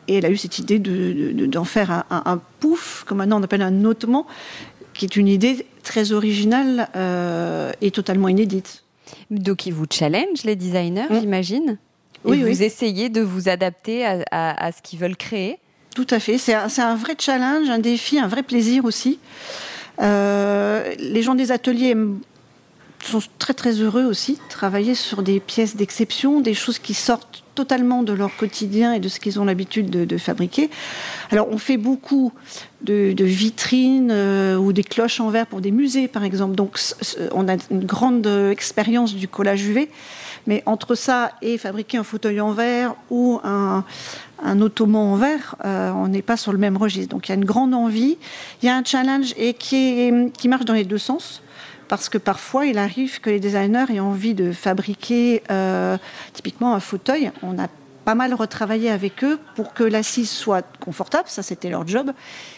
[0.09, 3.63] Et elle a eu cette idée de, d'en faire un, pouf, comme maintenant on appelle
[3.63, 4.27] un notement,
[4.95, 8.83] qui est une idée très originale euh, et totalement inédite.
[9.31, 11.21] Donc il vous challenge les designers, mmh.
[11.21, 11.79] j'imagine?
[12.25, 15.59] Oui, vous essayez de vous adapter à, ce qu'ils veulent créer.
[15.95, 16.39] Tout à fait.
[16.39, 19.19] C'est un, vrai challenge, un défi, un vrai plaisir aussi.
[20.01, 21.95] Euh, les gens des ateliers
[23.05, 27.43] sont très très heureux aussi de travailler sur des pièces d'exception, des choses qui sortent
[27.55, 30.71] totalement de leur quotidien et de ce qu'ils ont l'habitude de, fabriquer.
[31.31, 32.33] Alors on fait beaucoup
[32.81, 36.55] de, vitrines euh, ou des cloches en verre pour des musées par exemple.
[36.55, 36.79] Donc
[37.33, 39.91] on a une grande expérience du collage UV.
[40.47, 43.85] Mais entre ça et fabriquer un fauteuil en verre ou un,
[44.61, 47.11] ottoman en verre, euh, on n'est pas sur le même registre.
[47.11, 48.19] Donc il y a une grande envie,
[48.63, 50.11] il y a un challenge et qui,
[50.49, 51.43] marche dans les deux sens.
[51.89, 55.99] Parce que parfois, il arrive que les designers aient envie de fabriquer euh,
[56.33, 57.31] typiquement un fauteuil.
[57.43, 57.69] On a
[58.05, 62.13] pas mal retravaillé avec eux pour que l'assise soit confortable, ça c'était leur job,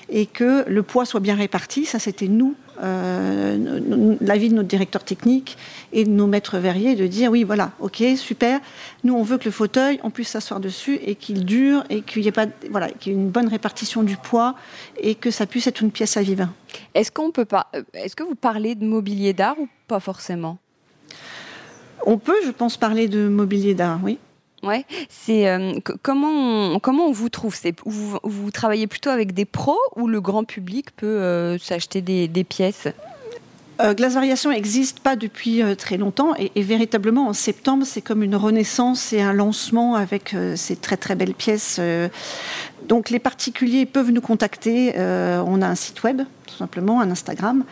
[0.09, 5.05] et que le poids soit bien réparti, ça c'était nous, euh, l'avis de notre directeur
[5.05, 5.57] technique
[5.93, 8.61] et de nos maîtres verriers, de dire oui voilà, ok, super,
[9.05, 12.23] nous on veut que le fauteuil, on puisse s'asseoir dessus et qu'il dure et qu'il
[12.23, 14.55] y ait pas, voilà, qu'il y ait une bonne répartition du poids
[14.99, 16.49] et que ça puisse être une pièce à vivre.
[16.95, 20.59] Est-ce qu'on peut pas, euh, est-ce que vous parlez de mobilier d'art ou pas forcément?
[22.07, 24.19] On peut, je pense, parler de mobilier d'art, oui.
[24.65, 26.31] Ouais, c'est euh, comment
[26.75, 27.55] on, comment on vous trouve?
[27.55, 32.01] C'est vous, vous, travaillez plutôt avec des pros ou le grand public peut euh, s'acheter
[32.01, 32.89] des, pièces?
[33.81, 38.23] Euh, Glace Variation n'existe pas depuis euh, très longtemps et, véritablement en septembre c'est comme
[38.23, 41.81] une renaissance et un lancement avec ces très très belles pièces.
[42.85, 44.95] donc les particuliers peuvent nous contacter.
[44.97, 47.65] on a un site web tout simplement, un Instagram.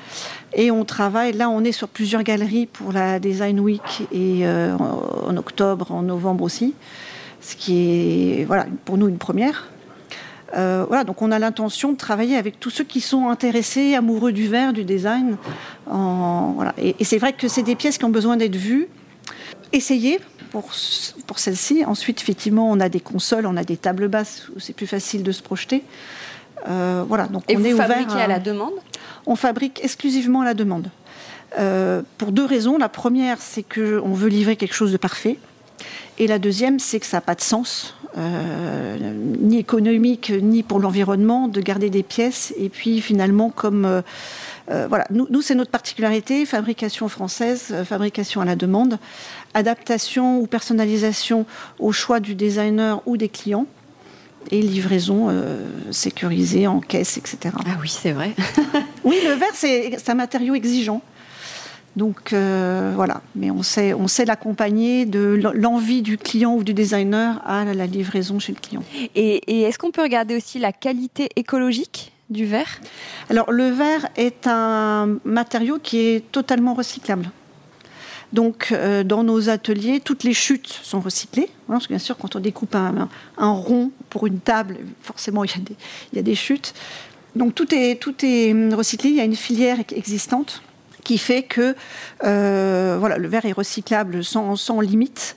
[0.54, 4.76] Et on travaille, là on est sur plusieurs galeries pour la Design Week et euh,
[4.76, 6.74] en octobre, en novembre aussi,
[7.40, 9.68] ce qui est voilà, pour nous une première.
[10.54, 14.32] Euh, voilà, donc on a l'intention de travailler avec tous ceux qui sont intéressés, amoureux
[14.32, 15.36] du verre, du design.
[15.90, 16.74] En, voilà.
[16.76, 18.88] Et, c'est vrai que c'est des pièces qui ont besoin d'être vues,
[19.72, 20.70] essayées pour,
[21.26, 21.84] pour celles-ci.
[21.86, 25.22] Ensuite, effectivement, on a des consoles, on a des tables basses où c'est plus facile
[25.22, 25.84] de se projeter.
[26.68, 28.74] Euh, voilà, donc Et on vous est fabriquez à la demande?
[29.26, 30.90] On fabrique exclusivement à la demande.
[31.58, 32.78] Euh, pour deux raisons.
[32.78, 35.38] La première, c'est qu'on veut livrer quelque chose de parfait.
[36.18, 38.96] Et la deuxième, c'est que ça n'a pas de sens, euh,
[39.40, 42.54] ni économique, ni pour l'environnement, de garder des pièces.
[42.58, 43.85] Et puis finalement, comme...
[43.85, 44.02] Euh,
[44.88, 48.98] voilà, nous, nous c'est notre particularité, fabrication française, fabrication à la demande,
[49.54, 51.46] adaptation ou personnalisation
[51.81, 53.66] au choix du designer ou des clients
[54.50, 55.28] et livraison
[55.90, 57.54] sécurisée en caisse, etc.
[57.64, 58.32] Ah oui, c'est vrai.
[59.04, 61.02] oui, le verre, c'est un matériau exigeant.
[61.96, 66.72] Donc euh, voilà, mais on sait, on sait l'accompagner de l'envie du client ou du
[66.72, 68.82] designer à la livraison chez le client.
[69.14, 72.80] Et, est-ce qu'on peut regarder aussi la qualité écologique du verre?
[73.28, 77.30] Alors le verre est un matériau qui est totalement recyclable.
[78.33, 81.48] Donc, euh, dans nos ateliers, toutes les chutes sont recyclées.
[81.50, 83.08] Hein, parce que bien sûr, quand on découpe un,
[83.38, 85.50] rond pour une table, forcément, il
[86.14, 86.74] y, a des, chutes.
[87.37, 89.10] Donc, tout est, est recyclé.
[89.10, 90.62] Il y a une filière existante
[91.04, 91.74] qui fait que
[92.24, 95.37] euh, voilà, le verre est recyclable sans, limite.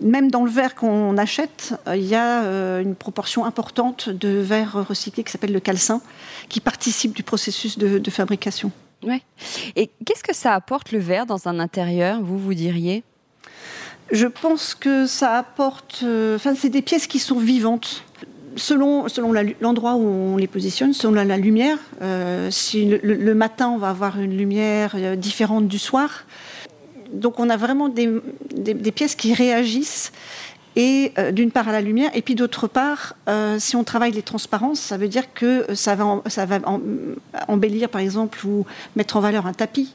[0.00, 4.86] Même dans le verre qu'on achète, euh, il y a une proportion importante de verre
[4.88, 6.00] recyclé qui s'appelle le calcin,
[6.48, 8.70] qui participe du processus de, fabrication.
[9.02, 9.22] Ouais.
[9.76, 13.02] Et qu'est-ce que ça apporte le verre dans un intérieur, vous, vous diriez?
[14.10, 16.04] Je pense que ça apporte.
[16.34, 18.04] Enfin, c'est des pièces qui sont vivantes
[18.56, 23.78] selon, selon l'endroit où on les positionne, selon la, lumière, euh, si le, matin on
[23.78, 26.24] va avoir une lumière euh, différente du soir,
[27.12, 28.10] donc on a vraiment des,
[28.54, 30.12] des, pièces qui réagissent
[30.76, 33.14] et euh, d'une part à la lumière, et puis d'autre part,
[33.58, 36.60] si on travaille les transparences, ça veut dire que ça va, ça va
[37.48, 38.66] embellir par exemple ou
[38.96, 39.94] mettre en valeur un tapis.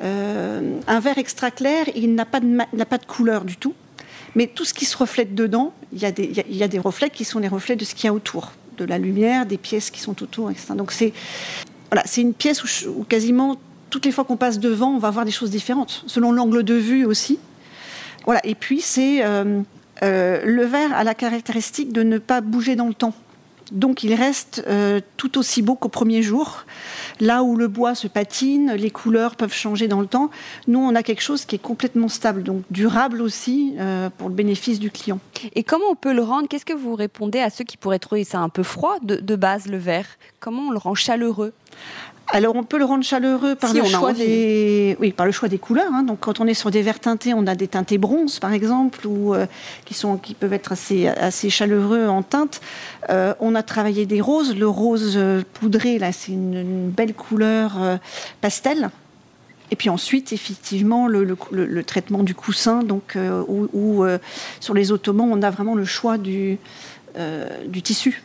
[0.00, 3.74] un verre extra clair, il n'a pas, de couleur du tout.
[4.34, 7.48] Mais tout ce qui se reflète dedans, il y, a des, reflets qui sont les
[7.48, 10.50] reflets de ce qu'il y a autour, de la lumière, des pièces qui sont autour,
[10.50, 10.74] etc.
[10.74, 11.12] Donc c'est
[11.92, 13.58] voilà, c'est une pièce où, quasiment
[13.90, 16.72] toutes les fois qu'on passe devant, on va voir des choses différentes, selon l'angle de
[16.72, 17.38] vue aussi.
[18.24, 18.40] Voilà.
[18.44, 19.62] Et puis c'est euh, euh,
[20.02, 23.14] le verre a la caractéristique de ne pas bouger dans le temps.
[23.72, 26.64] Donc il reste euh, tout aussi beau qu'au premier jour.
[27.20, 30.30] Là où le bois se patine, les couleurs peuvent changer dans le temps.
[30.68, 34.34] Nous, on a quelque chose qui est complètement stable, donc durable aussi euh, pour le
[34.34, 35.18] bénéfice du client.
[35.54, 36.48] Et comment on peut le rendre?
[36.48, 39.66] Qu'est-ce que vous répondez à ceux qui pourraient trouver ça un peu froid de base,
[39.66, 40.06] le verre
[40.38, 41.54] Comment on le rend chaleureux?
[42.32, 44.96] Alors on peut le rendre chaleureux par, le, choix des...
[45.00, 45.92] Oui, par le choix des couleurs.
[45.92, 46.02] Hein.
[46.02, 49.06] Donc quand on est sur des verres teintés, on a des teintés bronze par exemple,
[49.06, 49.46] ou euh,
[49.84, 52.60] qui, sont, qui peuvent être assez, assez chaleureux en teinte.
[53.10, 54.56] Euh, on a travaillé des roses.
[54.56, 57.98] Le rose euh, poudré, là, c'est une, belle couleur
[58.40, 58.90] pastel.
[59.70, 63.16] Et puis ensuite, effectivement, le, le, traitement du coussin, donc
[63.48, 64.04] où,
[64.60, 66.58] sur les ottomans, on a vraiment le choix du,
[67.66, 68.22] du tissu.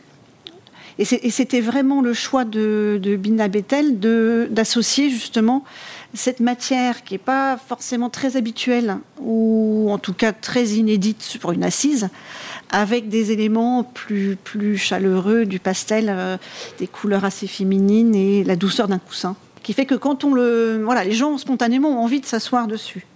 [0.98, 4.00] Et c'était vraiment le choix de, de Bina Bethel
[4.50, 5.64] d'associer justement
[6.14, 11.52] cette matière qui n'est pas forcément très habituelle, ou en tout cas très inédite pour
[11.52, 12.08] une assise,
[12.70, 16.36] avec des éléments plus, plus chaleureux, du pastel, euh,
[16.78, 19.36] des couleurs assez féminines et la douceur d'un coussin.
[19.62, 20.82] Qui fait que quand on le.
[20.82, 23.06] Voilà, les gens spontanément ont envie de s'asseoir dessus.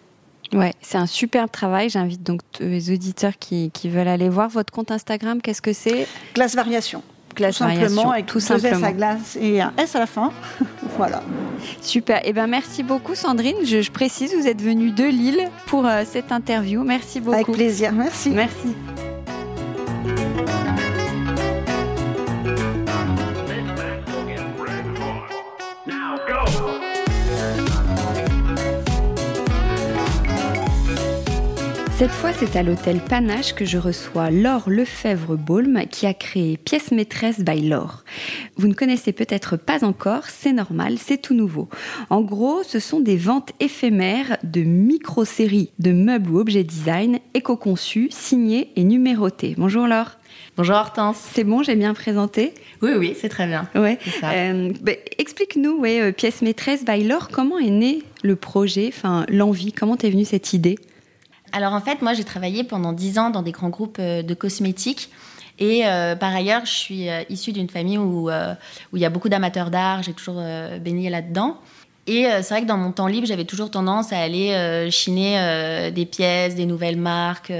[0.53, 1.89] Ouais, c'est un superbe travail.
[1.89, 5.41] J'invite donc les auditeurs qui, qui, veulent aller voir votre compte Instagram.
[5.41, 6.07] Qu'est-ce que c'est?
[6.35, 7.03] Glace Variation
[7.35, 8.79] tout simplement, avec tout simplement.
[8.79, 10.33] S à glace et un S à la fin.
[10.97, 11.23] voilà.
[11.81, 12.21] Super.
[12.25, 13.57] Eh ben, merci beaucoup, Sandrine.
[13.65, 16.83] Je, précise, vous êtes venue de Lille pour euh, cette interview.
[16.83, 17.35] Merci beaucoup.
[17.35, 17.93] Avec plaisir.
[17.93, 18.31] Merci.
[18.31, 18.75] Merci.
[32.03, 36.91] Cette fois, c'est à l'hôtel Panache que je reçois Laure Lefebvre-Baulme qui a créé Pièce
[36.91, 38.03] maîtresse by Laure.
[38.57, 41.69] Vous ne connaissez peut-être pas encore, c'est normal, c'est tout nouveau.
[42.11, 48.09] En gros, ce sont des ventes éphémères de micro-séries de meubles ou objets design éco-conçus,
[48.11, 49.55] signés et numérotés.
[49.57, 50.19] Bonjour Laure.
[50.57, 51.19] Bonjour Hortense.
[51.33, 52.53] C'est bon, j'ai bien présenté?
[52.83, 53.69] Oui, oui, c'est très bien.
[53.77, 54.01] Ouais.
[54.25, 59.25] Euh, bah, explique-nous, ouais, euh, pièce maîtresse by Laure, comment est né le projet, enfin
[59.29, 60.75] l'envie, comment t'es venue cette idée?
[61.53, 64.35] Alors en fait, moi j'ai travaillé pendant dix ans dans des grands groupes euh, de
[64.35, 65.11] cosmétiques.
[65.59, 69.11] Et euh, par ailleurs, je suis euh, issue d'une famille où, où il y a
[69.11, 70.43] beaucoup d'amateurs d'art, j'ai toujours
[70.81, 71.59] baigné là-dedans.
[72.09, 76.05] Et c'est vrai que dans mon temps libre, j'avais toujours tendance à aller chiner des
[76.05, 77.53] pièces, des nouvelles marques,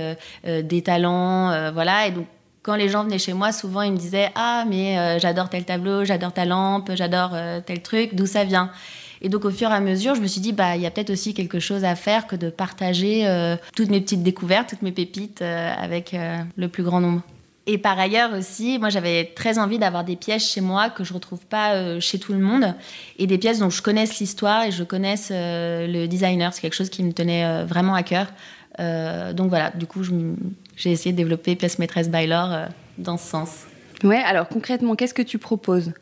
[0.45, 2.09] des talents, voilà.
[2.09, 2.27] Et donc,
[2.63, 6.05] quand les gens venaient chez moi, souvent ils me disaient Ah, mais j'adore tel tableau,
[6.05, 8.73] j'adore ta lampe, j'adore tel truc, d'où ça vient?
[9.25, 10.91] Et donc, au fur et à mesure, je me suis dit, bah, il y a
[10.91, 14.83] peut-être aussi quelque chose à faire que de partager euh, toutes mes petites découvertes, toutes
[14.83, 17.23] mes pépites euh, avec euh, le plus grand nombre.
[17.69, 21.15] Et par ailleurs aussi, moi j'avais très envie d'avoir des pièces chez moi que je
[21.15, 22.75] retrouve pas chez tout le monde
[23.21, 26.53] et des pièces dont je connaisse l'histoire et je connaisse le designer.
[26.53, 28.27] C'est quelque chose qui me tenait vraiment à cœur.
[28.81, 30.03] donc voilà, du coup,
[30.75, 32.27] j'ai essayé de développer pièce maîtresse by
[32.99, 33.51] dans ce sens.
[34.03, 35.93] Ouais, alors concrètement, qu'est-ce que tu proposes?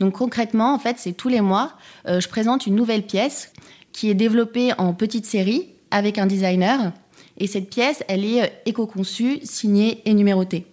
[0.00, 1.72] Donc concrètement, en fait, c'est tous les mois,
[2.06, 3.52] je présente une nouvelle pièce
[3.92, 6.92] qui est développée en petite série avec un designer.
[7.38, 10.66] Et cette pièce, elle est éco-conçue, signée et numérotée.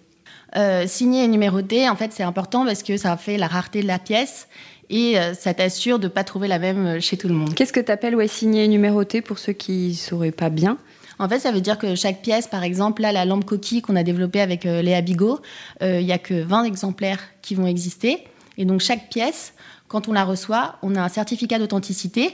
[0.57, 3.87] Euh, signé et numéroté, en fait, c'est important parce que ça fait la rareté de
[3.87, 4.47] la pièce
[4.89, 7.53] et euh, ça t'assure de ne pas trouver la même chez tout le monde.
[7.53, 10.77] Qu'est-ce que tu appelles ouais, signé et numéroté pour ceux qui ne sauraient pas bien?
[11.19, 13.95] En fait, ça veut dire que chaque pièce, par exemple, là, la lampe coquille qu'on
[13.95, 15.39] a développée avec euh, Léa Bigot,
[15.81, 18.23] il n'y a que 20 exemplaires qui vont exister.
[18.57, 19.53] Et donc, chaque pièce,
[19.87, 22.33] quand on la reçoit, on a un certificat d'authenticité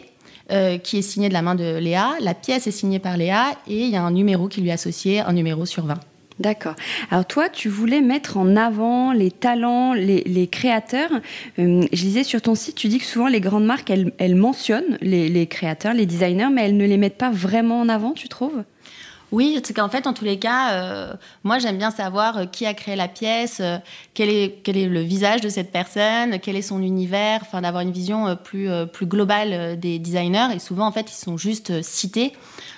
[0.81, 2.13] qui est signé de la main de Léa.
[2.21, 4.73] La pièce est signée par Léa et il y a un numéro qui lui est
[4.73, 5.99] associé, un numéro sur 20.
[6.39, 6.75] D'accord.
[7.09, 11.09] Alors toi, tu voulais mettre en avant les talents, les, créateurs.
[11.57, 14.97] Euh, je disais sur ton site, tu dis que souvent les grandes marques, elles, mentionnent
[15.01, 18.63] les, créateurs, les designers, mais elles ne les mettent pas vraiment en avant, tu trouves?
[19.31, 21.13] Oui, c'est qu'en fait, en tous les cas, euh,
[21.43, 23.61] moi, j'aime bien savoir euh, qui a créé la pièce,
[24.13, 27.81] quel, est, quel est le visage de cette personne, quel est son univers, enfin, d'avoir
[27.81, 28.69] une vision plus
[29.03, 30.47] globale des designers.
[30.55, 32.33] Et souvent, en fait, ils sont juste cités.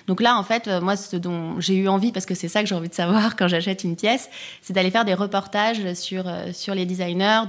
[0.10, 2.64] Donc là, en fait, euh, moi, ce dont j'ai eu envie, parce que c'est ça
[2.64, 4.28] que j'ai envie de savoir quand j'achète une pièce,
[4.64, 7.44] c'est d'aller faire des reportages sur, euh, sur les designers,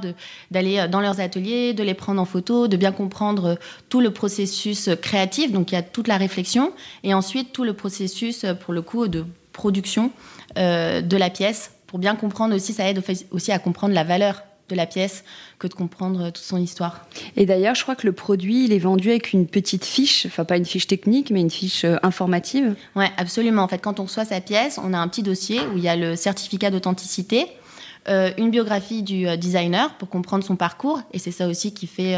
[0.50, 3.58] d'aller euh, dans leurs ateliers, de les prendre en photo, de bien comprendre
[3.88, 5.52] tout le processus créatif.
[5.52, 9.08] Donc il y a toute la réflexion et ensuite tout le processus, pour le coup,
[9.08, 10.10] de production
[10.56, 11.72] de la pièce.
[11.86, 15.24] Pour bien comprendre aussi, ça aide aussi à comprendre la valeur de la pièce
[15.58, 17.06] que de comprendre toute son histoire.
[17.36, 20.44] Et d'ailleurs, je crois que le produit, il est vendu avec une petite fiche, enfin
[20.44, 22.74] pas une fiche technique, mais une fiche euh, informative.
[22.96, 23.62] Oui, absolument.
[23.62, 25.88] En fait, quand on reçoit sa pièce, on a un petit dossier où il y
[25.88, 27.46] a le certificat d'authenticité,
[28.08, 31.86] euh, une biographie du euh, designer pour comprendre son parcours, et c'est ça aussi qui
[31.86, 32.16] fait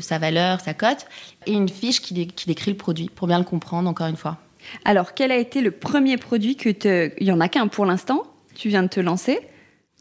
[0.00, 1.06] sa valeur, sa cote,
[1.46, 4.38] et une fiche qui, qui, décrit le produit, pour bien le comprendre, encore une fois.
[4.84, 7.12] Alors, quel a été le premier produit que te...
[7.18, 8.24] Il y en a qu'un pour l'instant,
[8.54, 9.40] tu viens de te lancer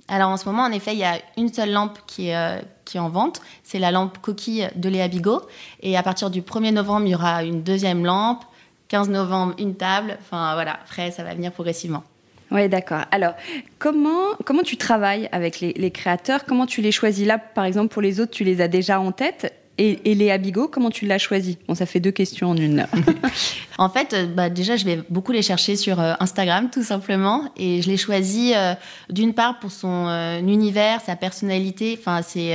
[0.07, 2.59] alors en ce moment, en effet, il y a une seule lampe qui est, euh,
[2.85, 3.41] qui est en vente.
[3.63, 5.41] C'est la lampe coquille de Léa Bigot.
[5.81, 8.43] Et à partir du 1er novembre, il y aura une deuxième lampe.
[8.89, 10.17] 15 novembre, une table.
[10.21, 12.03] Enfin voilà, après, ça va venir progressivement.
[12.51, 13.01] Oui, d'accord.
[13.09, 13.33] Alors,
[13.79, 16.45] comment, comment tu travailles avec les, créateurs?
[16.45, 17.25] Comment tu les choisis?
[17.25, 19.51] Là, par exemple, pour les autres, tu les as déjà en tête.
[19.79, 22.85] Et, Léa Bigot, comment tu l'as choisi Bon, ça fait deux questions en une.
[23.79, 27.51] en fait, euh, bah, déjà, je vais beaucoup les chercher sur euh, Instagram, tout simplement.
[27.57, 28.75] Et je l'ai choisi euh,
[29.09, 30.07] d'une part pour son
[30.45, 31.97] univers, sa personnalité.
[31.99, 32.53] Enfin, c'est,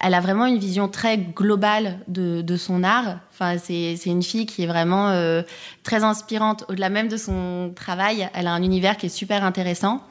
[0.00, 3.16] elle a vraiment une vision très globale de, son art.
[3.32, 5.10] Enfin, c'est, une fille qui est vraiment
[5.84, 6.64] très inspirante.
[6.68, 10.02] Au-delà même de son travail, elle a un univers qui est super intéressant.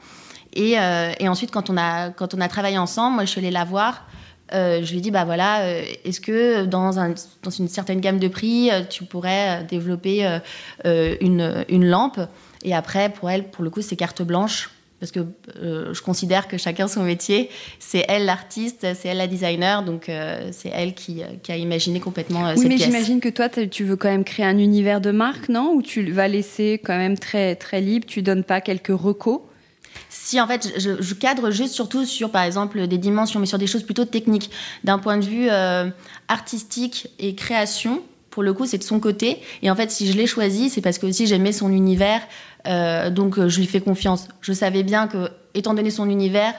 [0.54, 0.72] Et,
[1.20, 3.64] et ensuite, quand on, a, quand on a travaillé ensemble, moi, je suis allée la
[3.64, 4.06] voir.
[4.52, 8.18] Euh, je lui dis bah voilà, euh, est-ce que dans, un, dans, une certaine gamme
[8.18, 10.40] de prix, euh, tu pourrais développer
[10.84, 12.20] une, une, lampe?
[12.64, 14.70] Et après, pour elle, pour le coup, c'est carte blanche.
[15.00, 15.26] Parce que
[15.60, 17.50] je considère que chacun son métier.
[17.80, 20.08] C'est elle l'artiste, c'est elle la designer, donc
[20.52, 23.96] c'est elle qui, qui, a imaginé complètement oui, cette mais j'imagine que toi, tu veux
[23.96, 25.72] quand même créer un univers de marque, non?
[25.74, 29.40] Ou tu vas laisser quand même très, très libre, tu donnes pas quelques recos?
[30.08, 33.66] Si en fait je, cadre juste surtout sur par exemple des dimensions, mais sur des
[33.66, 34.50] choses plutôt techniques,
[34.84, 35.88] d'un point de vue euh,
[36.28, 38.02] artistique et création.
[38.30, 39.42] Pour le coup, c'est de son côté.
[39.60, 42.22] Et en fait, si je l'ai choisi, c'est parce que aussi j'aimais son univers,
[42.66, 44.28] euh, donc euh, je lui fais confiance.
[44.40, 46.54] Je savais bien que, étant donné son univers,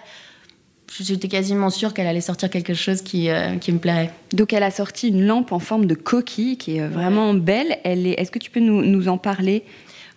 [0.99, 3.27] j'étais quasiment sûre qu'elle allait sortir quelque chose qui,
[3.59, 4.11] qui, me plairait.
[4.33, 7.79] Donc elle a sorti une lampe en forme de coquille qui est vraiment belle.
[7.83, 8.21] Elle est...
[8.21, 9.63] Est-ce que tu peux nous, nous en parler?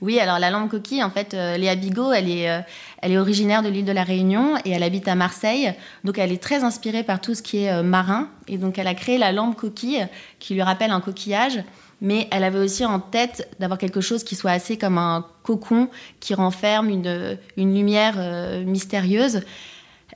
[0.01, 2.65] Oui, alors la lampe coquille, en fait, Léa Bigot, elle est,
[3.03, 5.73] elle est originaire de l'île de la Réunion et elle habite à Marseille.
[6.05, 8.29] Donc elle est très inspirée par tout ce qui est euh, marin.
[8.49, 10.07] Et donc elle a créé la lampe coquille
[10.39, 11.63] qui lui rappelle un coquillage.
[12.01, 15.89] Mais elle avait aussi en tête d'avoir quelque chose qui soit assez comme un cocon
[16.21, 19.43] qui renferme une, une lumière euh, mystérieuse.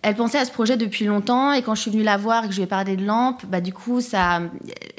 [0.03, 2.47] Elle pensait à ce projet depuis longtemps et quand je suis venue la voir et
[2.47, 4.41] que je lui ai parlé de lampe, bah du coup, ça,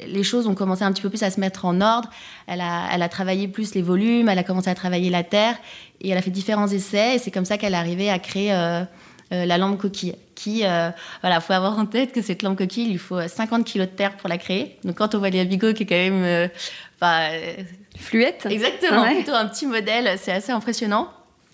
[0.06, 2.08] les choses ont commencé un petit peu plus à se mettre en ordre.
[2.46, 5.56] Elle a, elle a travaillé plus les volumes, elle a commencé à travailler la terre
[6.00, 8.52] et elle a fait différents essais et c'est comme ça qu'elle est arrivée à créer
[8.52, 8.84] euh,
[9.32, 10.14] euh, la lampe coquille.
[10.36, 10.90] Qui, euh,
[11.20, 13.92] voilà, faut avoir en tête que cette lampe coquille, il lui faut 50 kilos de
[13.92, 14.78] terre pour la créer.
[14.84, 16.48] Donc quand on voit les Bigot qui est quand même,
[17.00, 17.28] bah,
[17.98, 21.08] fluette, exactement, plutôt un petit modèle, c'est assez impressionnant.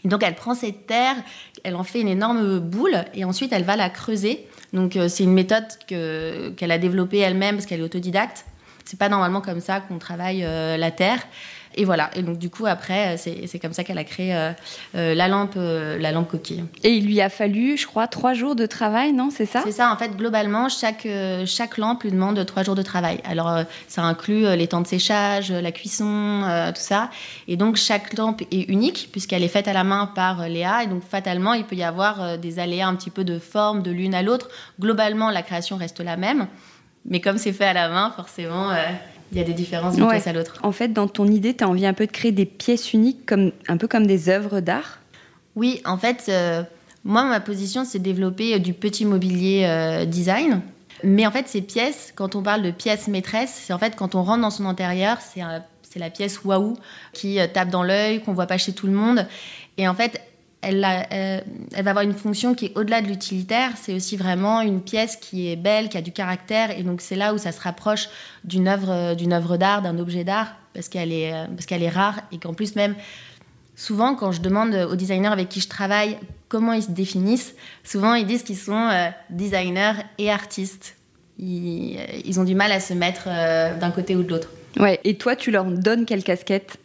[0.09, 1.17] Donc elle prend cette terre,
[1.65, 4.47] elle en fait une énorme boule et ensuite elle va la creuser.
[4.73, 8.45] Donc euh, c'est une méthode qu'elle a développée elle-même parce qu'elle est autodidacte.
[8.85, 11.21] C'est pas normalement comme ça qu'on travaille euh, la terre.
[11.79, 12.11] Et voilà.
[12.17, 14.51] Et donc, du coup, après, c'est comme ça qu'elle a créé euh,
[14.97, 16.65] euh, la, lampe, euh, la lampe coquille.
[16.83, 19.63] Et il lui a fallu, je crois, trois jours de travail, non C'est ça?
[19.65, 19.93] C'est ça.
[19.93, 21.07] En fait, globalement, chaque,
[21.47, 23.21] chaque lampe lui demande trois jours de travail.
[23.25, 26.43] Alors, ça inclut les temps de séchage, la cuisson,
[26.75, 27.11] tout ça.
[27.47, 30.83] Et donc, chaque lampe est unique, puisqu'elle est faite à la main par Léa.
[30.83, 33.93] Et donc, fatalement, il peut y avoir des aléas un petit peu de forme de
[33.93, 34.49] l'une à l'autre.
[34.81, 36.49] Globalement, la création reste la même.
[37.05, 38.73] Mais comme c'est fait à la main, forcément,
[39.33, 40.59] il y a des différences d'une pièce à l'autre.
[40.63, 43.27] En fait, dans ton idée, tu as envie un peu de créer des pièces uniques,
[43.27, 45.01] comme, un peu comme des œuvres d'art?
[45.57, 46.63] Oui, en fait, euh,
[47.05, 50.63] moi, ma position, c'est développer euh, du petit mobilier euh, design.
[51.05, 54.15] Mais en fait, ces pièces, quand on parle de pièces maîtresses, c'est en fait quand
[54.15, 55.43] on rentre dans son intérieur, c'est
[55.83, 56.77] c'est la pièce waouh
[57.13, 59.27] qui tape dans l'œil, qu'on voit pas chez tout le monde.
[59.79, 60.21] Et en fait,
[60.61, 61.41] elle, euh,
[61.73, 63.73] elle, va avoir une fonction qui est au-delà de l'utilitaire.
[63.81, 66.77] C'est aussi vraiment une pièce qui est belle, qui a du caractère.
[66.77, 68.09] Et donc, c'est là où ça se rapproche
[68.45, 71.83] d'une œuvre, euh, d'une œuvre d'art, d'un objet d'art, parce qu'elle est, euh, parce qu'elle
[71.83, 72.21] est rare.
[72.33, 72.97] Et qu'en plus, même,
[73.77, 77.55] souvent, quand je demande aux designers avec qui je travaille comment ils se définissent,
[77.85, 78.91] souvent, ils disent qu'ils sont
[79.31, 80.97] designers et artistes.
[81.39, 83.29] Ils, ils, ont du mal à se mettre
[83.79, 84.49] d'un côté ou de l'autre.
[84.81, 86.79] Ouais, et toi, tu leur donnes quelle casquette?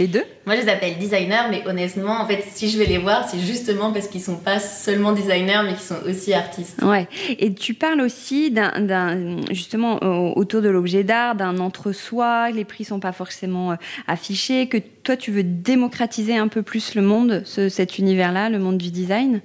[0.00, 2.96] Les deux Moi, je les appelle designers, mais honnêtement, en fait, si je vais les
[2.96, 6.82] voir, c'est justement parce qu'ils sont pas seulement designers, mais qu'ils sont aussi artistes.
[6.82, 7.06] Ouais.
[7.38, 10.02] Et tu parles aussi d'un, justement,
[10.36, 12.50] autour de l'objet d'art, d'un entre-soi.
[12.50, 13.76] Les prix sont pas forcément euh,
[14.06, 14.68] affichés.
[14.68, 18.90] Que toi, tu veux démocratiser un peu plus le monde, cet univers-là, le monde du
[18.90, 19.42] design?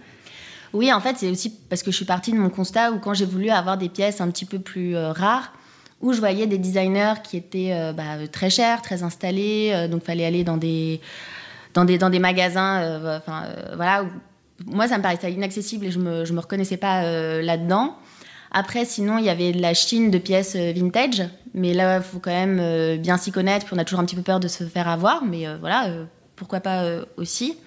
[0.71, 3.13] Oui, en fait, c'est aussi parce que je suis partie de mon constat où quand
[3.13, 5.53] j'ai voulu avoir des pièces un petit peu plus euh, rares,
[6.05, 10.03] où je voyais des designers qui étaient euh, bah, très chers, très installés, euh, donc
[10.03, 11.01] fallait aller dans des,
[11.73, 12.79] dans des, dans des magasins.
[12.83, 13.45] Euh, enfin,
[13.75, 14.05] voilà,
[14.67, 17.01] moi, ça me paraissait inaccessible et je me, je me reconnaissais pas
[17.41, 17.95] là-dedans.
[18.51, 21.23] Après, sinon, il y avait de la Chine de pièces vintage,
[21.55, 24.15] mais là, il faut quand même bien s'y connaître, puis on a toujours un petit
[24.15, 25.87] peu peur de se faire avoir, mais voilà,
[26.37, 26.85] pourquoi pas
[27.17, 27.57] aussi.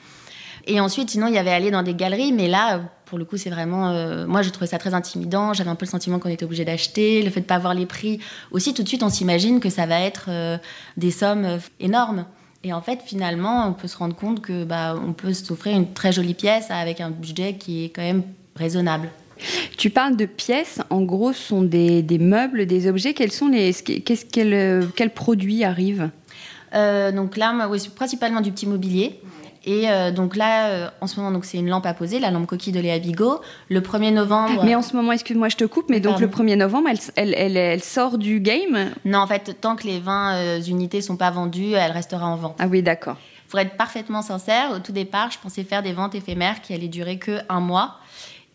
[0.69, 3.39] Et ensuite, sinon, il y avait aller dans des galeries, mais là, pour le coup,
[3.39, 3.89] c'est vraiment.
[3.89, 5.55] Euh, moi, je trouvais ça très intimidant.
[5.55, 7.23] J'avais un peu le sentiment qu'on était obligé d'acheter.
[7.23, 8.21] Le fait de ne pas voir les prix.
[8.51, 10.59] Aussi, tout de suite, on s'imagine que ça va être euh,
[10.99, 12.27] des sommes euh, énormes.
[12.64, 15.91] Et en fait, finalement, on peut se rendre compte que bah, on peut s'offrir une
[15.95, 18.23] très jolie pièce avec un budget qui est quand même
[18.55, 19.09] raisonnable.
[19.79, 23.14] Tu parles de pièces, en gros, ce sont des, des meubles, des objets.
[23.14, 26.11] Quels sont les, qu'est-ce, quels, quels produits arrivent
[26.75, 29.21] Donc là, oui, principalement du petit mobilier.
[29.69, 32.31] Et euh, donc là, euh, en ce moment, donc c'est une lampe à poser, la
[32.31, 33.43] lampe coquille de Léa Bigot.
[33.69, 34.64] Le 1er novembre.
[34.64, 37.57] Mais en ce moment, excuse-moi, je te coupe, mais donc le 1er novembre, elle, elle,
[37.59, 41.31] elle, sort du game Non, en fait, tant que les 20 euh, unités sont pas
[41.31, 42.57] vendues, elle restera en vente.
[42.59, 43.19] Ah oui, d'accord.
[43.51, 46.89] Pour être parfaitement sincère, au tout départ, je pensais faire des ventes éphémères qui allaient
[46.89, 47.97] durer que un mois.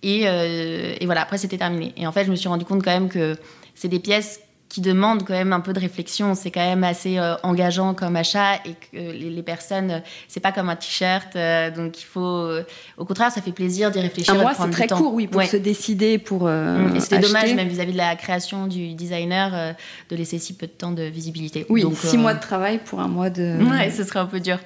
[0.01, 1.93] Et, et voilà, après, c'était terminé.
[1.95, 3.37] Et en fait, je me suis rendu compte quand même que
[3.73, 4.41] c'est des pièces
[4.73, 6.33] qui demande quand même un peu de réflexion.
[6.33, 10.51] C'est quand même assez euh, engageant comme achat et que les, personnes, euh, c'est pas
[10.51, 11.35] comme un t-shirt.
[11.35, 12.49] Euh, donc il faut,
[12.97, 14.33] au contraire, ça fait plaisir d'y réfléchir.
[14.33, 16.47] Un mois, c'est très court, oui, pour se décider, pour.
[16.47, 16.95] Mm.
[16.95, 19.75] et c'était dommage, même vis-à-vis de la création du designer,
[20.09, 21.67] de laisser si peu de temps de visibilité.
[21.69, 23.59] Oui, donc, six mois de travail pour un mois de.
[23.69, 24.57] Ouais, ce serait un peu dur.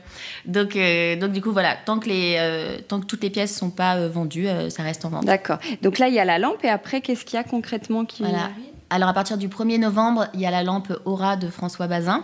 [0.45, 0.77] Donc,
[1.19, 4.47] donc du coup, voilà, tant que, les, tant que toutes les pièces sont pas vendues,
[4.69, 5.25] ça reste en vente.
[5.25, 5.59] D'accord.
[5.81, 8.23] Donc là, il y a la lampe et après, qu'est-ce qu'il y a concrètement qui
[8.23, 8.51] voilà.
[8.89, 12.23] Alors à partir du 1er novembre, il y a la lampe Aura de François Bazin,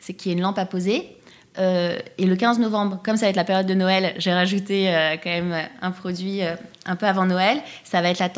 [0.00, 1.16] c'est qui est une lampe à poser.
[1.58, 4.88] Euh, et le 15 novembre, comme ça va être la période de Noël, j'ai rajouté
[4.88, 7.62] euh, quand même un produit euh, un peu avant Noël.
[7.84, 8.28] Ça va être la,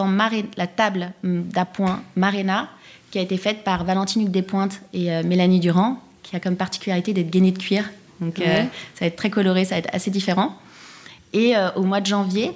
[0.57, 2.69] la table hum, d'appoint Marena,
[3.11, 7.15] qui a été faite par Valentine Hugues Despointes et Mélanie Durand, qui a comme particularité
[7.15, 7.85] d'être gainée de cuir.
[8.21, 8.65] Donc ça
[9.01, 10.55] va être très coloré, ça va être assez différent.
[11.33, 12.51] Et au mois de janvier,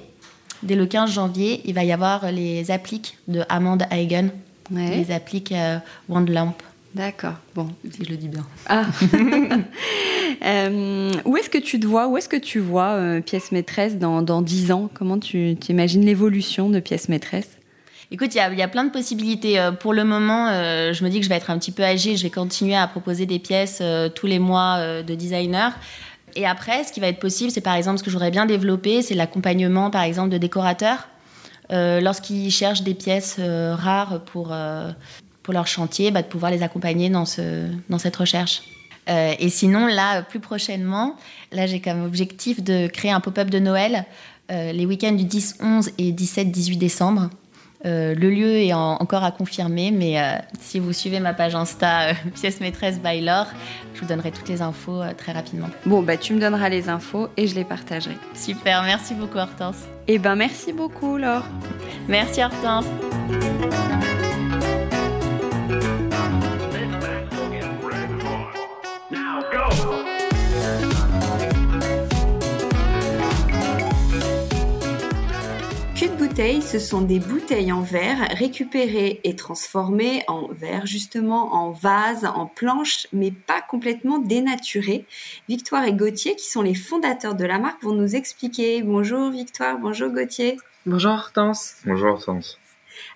[0.64, 4.30] dès le 15 janvier, il va y avoir les appliques de Amanda Hagen,
[4.70, 6.54] les appliques euh, One Lamp.
[6.94, 7.68] D'accord, bon.
[7.90, 8.46] Si je le dis bien.
[8.66, 8.86] Ah.
[10.46, 13.98] Euh, où est-ce que tu te vois, où est-ce que tu vois euh, pièce maîtresse
[13.98, 14.88] dans, dans 10 ans?
[14.94, 17.58] Comment tu, imagines l'évolution de pièce maîtresse?
[18.10, 19.58] Écoute, il y, y, a plein de possibilités.
[19.80, 22.16] Pour le moment, je me dis que je vais être un petit peu agile.
[22.16, 23.82] Je vais continuer à proposer des pièces
[24.14, 25.76] tous les mois de designer.
[26.36, 28.46] Et après, ce qui va être possible, c'est par exemple ce que je voudrais bien
[28.46, 31.08] développer, c'est l'accompagnement, par exemple, de décorateurs.
[31.72, 34.90] Euh, lorsqu'ils cherchent des pièces euh, rares pour, euh,
[35.42, 38.62] pour leur chantier, bah, de pouvoir les accompagner dans, ce, dans cette recherche.
[39.08, 41.16] et sinon, là, plus prochainement,
[41.50, 44.04] là, j'ai comme objectif de créer un pop-up de Noël
[44.48, 47.30] les week-ends du 10, 11 et 17, 18 décembre.
[47.84, 50.18] Le lieu est encore à confirmer, mais
[50.60, 53.48] si vous suivez ma page Insta Pièce Maîtresse by Laure,
[53.94, 55.68] je vous donnerai toutes les infos très rapidement.
[55.86, 58.16] Bon, bah, tu me donneras les infos et je les partagerai.
[58.34, 59.84] Super, merci beaucoup Hortense.
[60.08, 61.44] Eh ben merci beaucoup Laure.
[62.08, 62.86] Merci Hortense.
[76.40, 82.46] Ce sont des bouteilles en verre récupérées et transformées en verre, justement en vase, en
[82.46, 85.04] planche, mais pas complètement dénaturées.
[85.50, 88.82] Victoire et Gauthier, qui sont les fondateurs de la marque, vont nous expliquer.
[88.82, 90.56] Bonjour Victoire, bonjour Gauthier.
[90.86, 91.76] Bonjour Hortense.
[91.84, 92.58] Bonjour Hortense.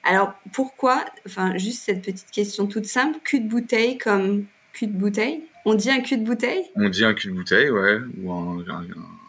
[0.03, 4.45] Alors pourquoi, enfin juste cette petite question toute simple, cul de bouteille comme
[4.75, 5.45] cul de bouteille?
[5.65, 6.65] On dit un cul de bouteille?
[6.77, 8.63] On dit un cul de bouteille, ouais, ou un,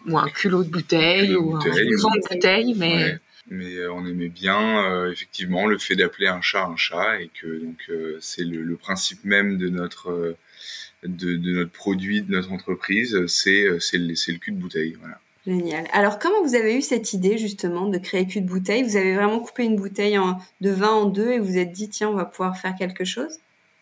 [0.06, 3.20] ou un culot de bouteille, Culot de ou bouteille, un fond de bouteille, mais Ouais.
[3.50, 7.30] Mais euh, on aimait bien euh, effectivement le fait d'appeler un chat un chat et
[7.39, 10.36] que donc euh, c'est le, le principe même de notre
[11.04, 14.98] de, de notre produit, de notre entreprise, c'est c'est le, cul de bouteille.
[15.00, 15.20] Voilà.
[15.46, 15.86] Génial.
[15.93, 18.82] Alors, comment vous avez eu cette idée justement de créer cul de bouteille?
[18.82, 21.72] Vous avez vraiment coupé une bouteille en- de vin en deux et vous vous êtes
[21.72, 23.38] dit tiens, on va pouvoir faire quelque chose?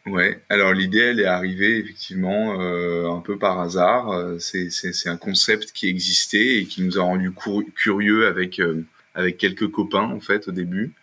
[0.05, 0.41] Ouais.
[0.49, 4.11] Alors l'idée, elle est arrivée effectivement euh, un peu par hasard.
[4.39, 7.31] C'est un concept qui existait et qui nous a rendu
[7.73, 8.83] curieux avec euh,
[9.15, 10.93] avec quelques copains en fait au début.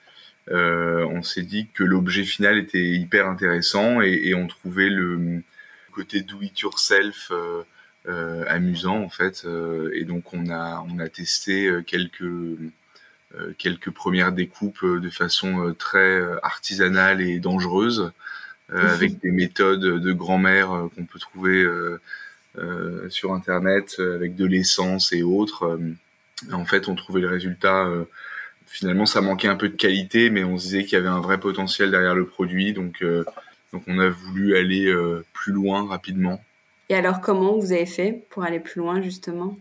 [0.50, 5.42] Euh, on s'est dit que l'objet final était hyper intéressant et, et on trouvait le
[5.90, 7.62] côté do it yourself euh,
[8.08, 9.46] euh, amusant en fait.
[9.92, 12.24] Et donc on a on a testé quelques
[13.58, 18.10] quelques premières découpes de façon très artisanale et dangereuse
[18.72, 21.64] euh, avec des méthodes de grand-mère qu'on peut trouver
[23.08, 25.78] sur internet avec de l'essence et autres.
[26.52, 27.86] En fait, on trouvait le résultat.
[27.86, 28.04] euh,
[28.66, 31.20] finalement, ça manquait un peu de qualité, mais on se disait qu'il y avait un
[31.20, 33.24] vrai potentiel derrière le produit, donc euh,
[33.72, 36.40] donc on a voulu aller euh, plus loin rapidement.
[36.88, 39.56] Et alors, comment vous avez fait pour aller plus loin justement?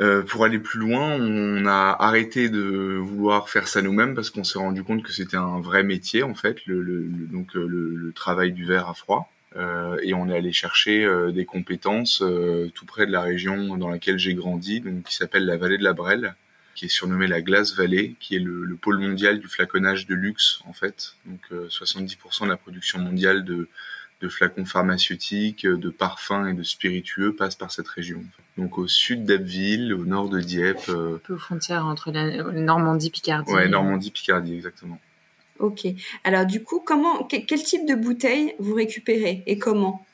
[0.00, 4.42] Euh, pour aller plus loin, on a arrêté de vouloir faire ça nous-mêmes parce qu'on
[4.42, 7.66] s'est rendu compte que c'était un vrai métier en fait, le, le- le- donc le,
[7.94, 9.30] le travail du verre à froid.
[9.56, 13.76] Euh, et on est allé chercher euh, des compétences euh, tout près de la région
[13.76, 16.34] dans laquelle j'ai grandi, donc qui s'appelle la vallée de la Brelle,
[16.74, 20.14] qui est surnommée la Glace Valley, qui est le, le pôle mondial du flaconnage de
[20.14, 21.14] luxe en fait.
[21.26, 23.68] Donc euh, 70% de la production mondiale de,
[24.20, 28.24] de flacons pharmaceutiques, de parfums et de spiritueux passe par cette région.
[28.58, 32.42] Donc au sud d'Abbeville, au nord de Dieppe, euh, un peu aux frontières entre la
[32.52, 33.52] Normandie, Picardie.
[33.52, 35.00] ouais, Normandie, Picardie, exactement.
[35.64, 35.86] Ok.
[36.24, 40.04] Alors, du coup, comment, que- quel type de bouteille vous récupérez et comment?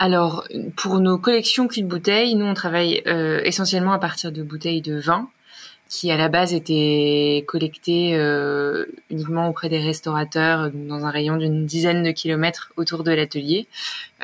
[0.00, 0.44] Alors,
[0.76, 4.98] pour nos collections de bouteille, nous on travaille euh, essentiellement à partir de bouteilles de
[4.98, 5.28] vin
[5.88, 11.64] qui à la base étaient collectées euh, uniquement auprès des restaurateurs dans un rayon d'une
[11.64, 13.68] dizaine de kilomètres autour de l'atelier,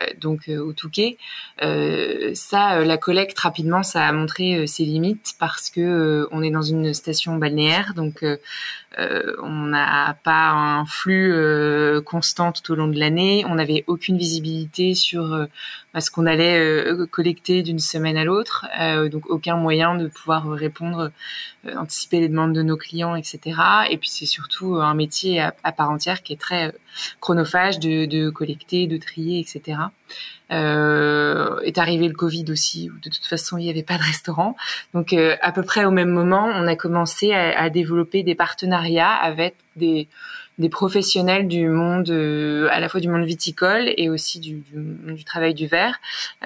[0.02, 1.16] euh, donc au Touquet.
[2.34, 6.92] Ça, la collecte rapidement, ça a montré ses limites parce que on est dans une
[6.92, 8.22] station balnéaire, donc
[8.98, 13.44] euh, on n'a pas un flux euh, constant tout au long de l'année.
[13.48, 15.46] On n'avait aucune visibilité sur euh,
[15.94, 20.08] bah, ce qu'on allait euh, collecter d'une semaine à l'autre, euh, donc aucun moyen de
[20.08, 21.12] pouvoir répondre,
[21.66, 23.38] euh, anticiper les demandes de nos clients, etc.
[23.90, 26.74] Et puis c'est surtout un métier à, part entière qui est très
[27.20, 29.78] chronophage de, de collecter, de trier, etc.
[30.50, 34.56] Est arrivé le Covid aussi, de toute façon il n'y avait pas de restaurant.
[34.92, 38.83] Donc à peu près au même moment, on a commencé à, à développer des partenariats
[39.22, 40.08] avec des,
[40.70, 44.62] professionnels du monde, euh, à la fois du monde viticole et aussi du,
[45.24, 45.96] travail du verre.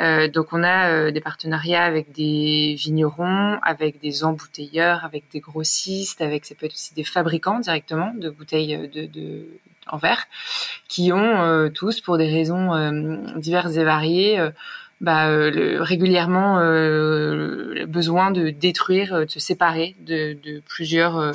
[0.00, 5.40] Euh, donc on a euh, des partenariats avec des vignerons, avec des embouteilleurs, avec des
[5.40, 9.46] grossistes, avec ça peut être aussi des fabricants directement de bouteilles de,
[9.88, 10.24] en verre,
[10.88, 14.50] qui ont tous, pour des raisons diverses et variées,
[15.00, 16.56] bah, régulièrement
[17.86, 21.32] besoin de détruire, de se séparer de plusieurs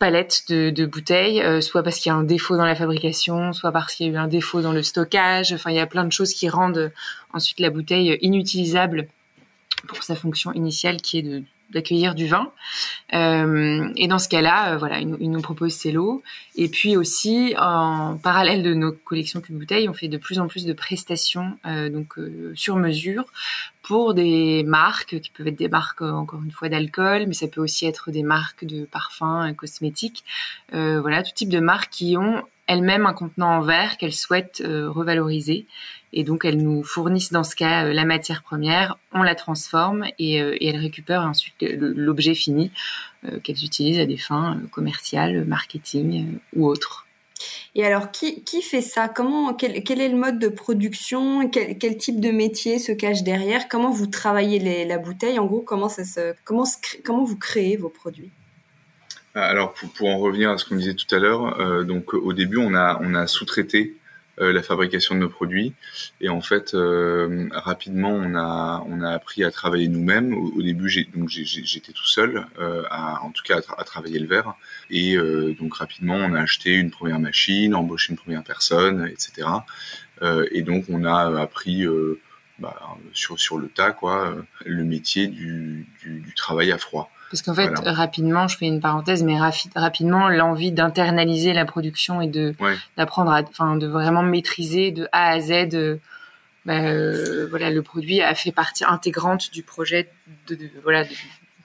[0.00, 3.70] palettes de, bouteilles, euh, soit parce qu'il y a un défaut dans la fabrication, soit
[3.70, 5.52] parce qu'il y a eu un défaut dans le stockage.
[5.52, 6.90] Enfin, il y a plein de choses qui rendent
[7.32, 9.06] ensuite la bouteille inutilisable
[9.86, 12.50] pour sa fonction initiale qui est de d'accueillir du vin.
[13.12, 16.22] Euh, et dans ce cas-là, euh, voilà, ils, nous- proposent ces lots.
[16.56, 20.48] Et puis aussi, en parallèle de nos collections de bouteilles, on fait de plus en
[20.48, 23.24] plus de prestations euh, donc euh, sur mesure
[23.82, 27.60] pour des marques qui peuvent être des marques encore une fois d'alcool, mais ça peut
[27.60, 30.22] aussi être des marques de parfums, cosmétiques,
[30.70, 34.88] voilà, tout type de marques qui ont elles-mêmes un contenant en verre qu'elles souhaitent euh,
[34.88, 35.66] revaloriser.
[36.12, 40.06] Et donc, elles nous fournissent dans ce cas euh, la matière première, on la transforme
[40.18, 42.70] et, euh, et elles récupèrent ensuite le- l'objet fini
[43.24, 47.06] euh, qu'elles utilisent à des fins euh, commerciales, marketing euh, ou autres.
[47.74, 49.08] Et alors, qui, qui fait ça?
[49.08, 51.48] Comment, quel, quel est le mode de production?
[51.48, 53.68] Quel, quel type de métier se cache derrière?
[53.68, 55.38] Comment vous travaillez la bouteille?
[55.38, 56.66] En gros, comment, se, comment,
[57.04, 58.30] comment vous créez vos produits?
[59.34, 62.32] Alors pour, pour en revenir à ce qu'on disait tout à l'heure, euh, donc au
[62.32, 63.96] début on a on a sous-traité
[64.40, 65.74] euh, la fabrication de nos produits.
[66.22, 70.32] Et en fait, euh, rapidement, on a, on a appris à travailler nous-mêmes.
[70.32, 74.54] Au, début, donc j'étais tout seul, euh, à, en tout cas à, travailler le verre.
[74.88, 75.16] Et
[75.58, 79.46] donc rapidement, on a acheté une première machine, embauché une première personne, etc.
[80.52, 81.86] et donc, on a appris
[82.58, 82.76] bah,
[83.12, 87.10] sur, sur le tas, quoi, le métier du, du, du travail à froid.
[87.30, 89.36] Parce qu'en fait, rapidement, je fais une parenthèse, mais
[89.76, 92.54] rapidement, l'envie d'internaliser la production et de
[92.96, 95.74] d'apprendre, enfin, de vraiment maîtriser de A à Z.
[95.74, 95.96] Euh,
[96.66, 100.10] bah, euh, voilà, le produit a fait partie intégrante du projet
[100.48, 101.04] de, voilà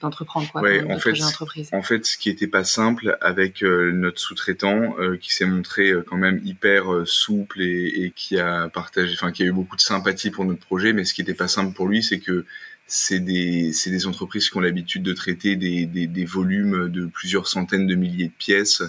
[0.00, 0.62] d'entreprendre quoi.
[0.62, 1.14] en fait,
[1.72, 6.16] en fait, ce qui était pas simple avec euh, notre sous-traitant, qui s'est montré quand
[6.16, 10.30] même hyper souple et, et, qui a partagé, enfin, qui a eu beaucoup de sympathie
[10.30, 12.46] pour notre projet, mais ce qui était pas simple pour lui, c'est que
[12.86, 17.48] c'est des, des entreprises qui ont l'habitude de traiter des, des, des, volumes de plusieurs
[17.48, 18.82] centaines de milliers de pièces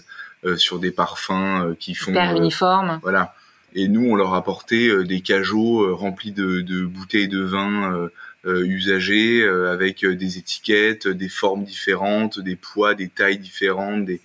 [0.46, 3.00] euh, sur des parfums euh, qui font Hyper euh, uniforme.
[3.02, 3.34] Voilà.
[3.74, 8.10] Et nous, on leur apportait des cajots remplis de, de, bouteilles de vin
[8.46, 14.06] usagées avec des étiquettes, des formes différentes, des poids, des tailles différentes.
[14.06, 14.22] Des...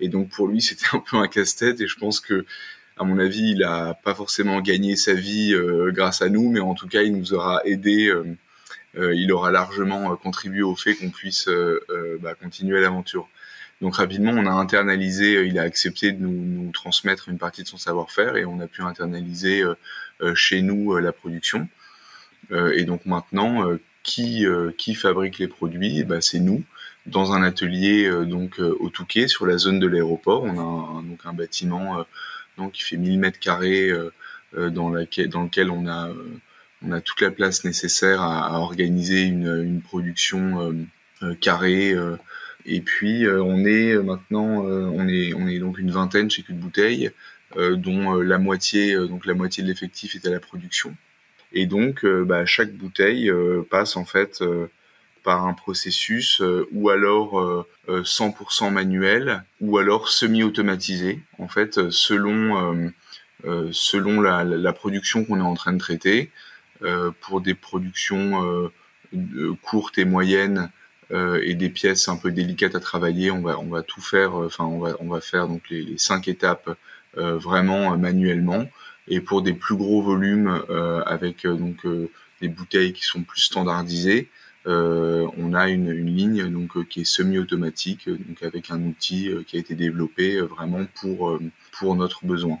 [0.00, 1.80] Et donc pour lui, c'était un peu un casse-tête.
[1.80, 2.46] Et je pense que
[2.96, 5.54] à mon avis, il a pas forcément gagné sa vie
[5.88, 8.24] grâce à nous, mais en tout cas, il nous aura aidé euh,
[8.96, 13.28] il aura largement euh, contribué au fait qu'on puisse euh, bah, continuer l'aventure.
[13.82, 17.76] Donc rapidement, on a internalisé, il a accepté de nous, transmettre une partie de son
[17.76, 19.62] savoir-faire et on a pu internaliser
[20.34, 21.68] chez nous la production.
[22.50, 23.70] et donc maintenant,
[24.02, 24.46] qui,
[24.78, 26.04] qui fabrique les produits?
[26.04, 26.64] Bah, C'est nous,
[27.04, 30.44] dans un atelier donc au Touquet, sur la zone de l'aéroport.
[30.44, 32.02] On a un, donc un bâtiment
[32.56, 33.92] donc, qui fait 1000 mètres carrés
[34.56, 36.08] dans lequel on a
[36.86, 40.72] on a toute la place nécessaire à, organiser une, production euh,
[41.22, 41.92] euh, carrée.
[41.92, 42.16] Euh.
[42.64, 47.10] et puis on est maintenant, on est on est donc une vingtaine chez Cul Bouteille,
[47.56, 50.94] dont la moitié donc la moitié de l'effectif est à la production.
[51.52, 53.30] Et donc bah, chaque bouteille
[53.70, 54.42] passe en fait
[55.22, 62.90] par un processus ou alors 100% manuel ou alors semi-automatisé en fait selon
[63.44, 66.32] la, production qu'on est en train de traiter
[67.20, 68.70] pour des productions
[69.14, 70.70] euh, courtes et moyennes
[71.12, 74.34] euh, et des pièces un peu délicates à travailler, on va on va tout faire.
[74.34, 76.70] Enfin, on va on va faire donc les, cinq étapes
[77.14, 78.66] vraiment manuellement.
[79.08, 80.62] Et pour des plus gros volumes
[81.06, 81.86] avec donc
[82.42, 84.28] des bouteilles qui sont plus standardisées,
[84.66, 89.56] euh, on a une, une ligne donc qui est semi-automatique, donc avec un outil qui
[89.56, 91.38] a été développé vraiment pour
[91.72, 92.58] pour notre besoin.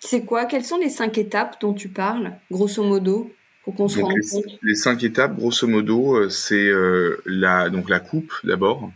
[0.00, 0.46] C'est quoi?
[0.46, 3.30] Quelles sont les cinq étapes dont tu parles, grosso modo,
[3.64, 4.58] pour qu'on se rende les, compte?
[4.62, 8.90] Les cinq étapes, grosso modo, euh, c'est euh, la donc la coupe d'abord,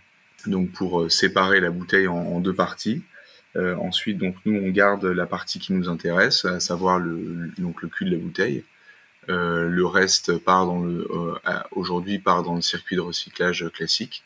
[0.46, 3.02] donc pour euh, séparer la bouteille en, deux parties.
[3.54, 7.88] ensuite, donc nous on garde la partie qui nous intéresse, à savoir le donc le
[7.88, 8.64] cul de la bouteille.
[9.28, 11.06] le reste part dans le
[11.70, 14.24] aujourd'hui part dans le circuit de recyclage classique.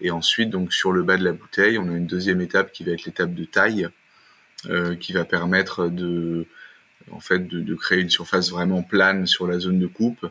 [0.00, 2.84] Et ensuite, donc sur le bas de la bouteille, on a une deuxième étape qui
[2.84, 3.88] va être l'étape de taille,
[5.00, 6.46] qui va permettre de,
[7.12, 10.26] en fait, de, créer une surface vraiment plane sur la zone de coupe.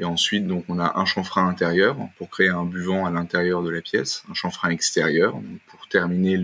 [0.00, 3.70] Et ensuite, donc, on a un chanfrein intérieur pour créer un buvant à l'intérieur de
[3.70, 5.34] la pièce, un chanfrein extérieur
[5.66, 6.38] pour terminer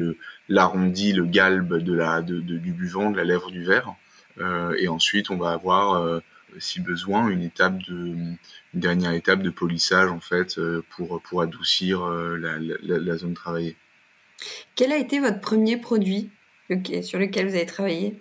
[0.49, 3.95] l'arrondi, le galbe de la de, du buvant, de la lèvre du verre.
[4.39, 6.21] Euh, et ensuite, on va avoir, euh,
[6.59, 8.37] si besoin, une étape de une
[8.75, 13.77] dernière étape de polissage en fait euh, pour pour adoucir la, la zone travaillée.
[14.75, 16.31] Quel a été votre premier produit?
[17.03, 18.19] Sur lequel vous avez travaillé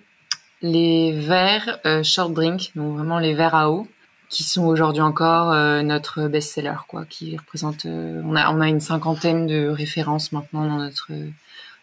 [0.61, 3.87] Les verres euh, short drink, donc vraiment les verres à eau,
[4.29, 7.85] qui sont aujourd'hui encore euh, notre best-seller, quoi, qui représente.
[7.85, 11.11] Euh, on a on a une cinquantaine de références maintenant dans notre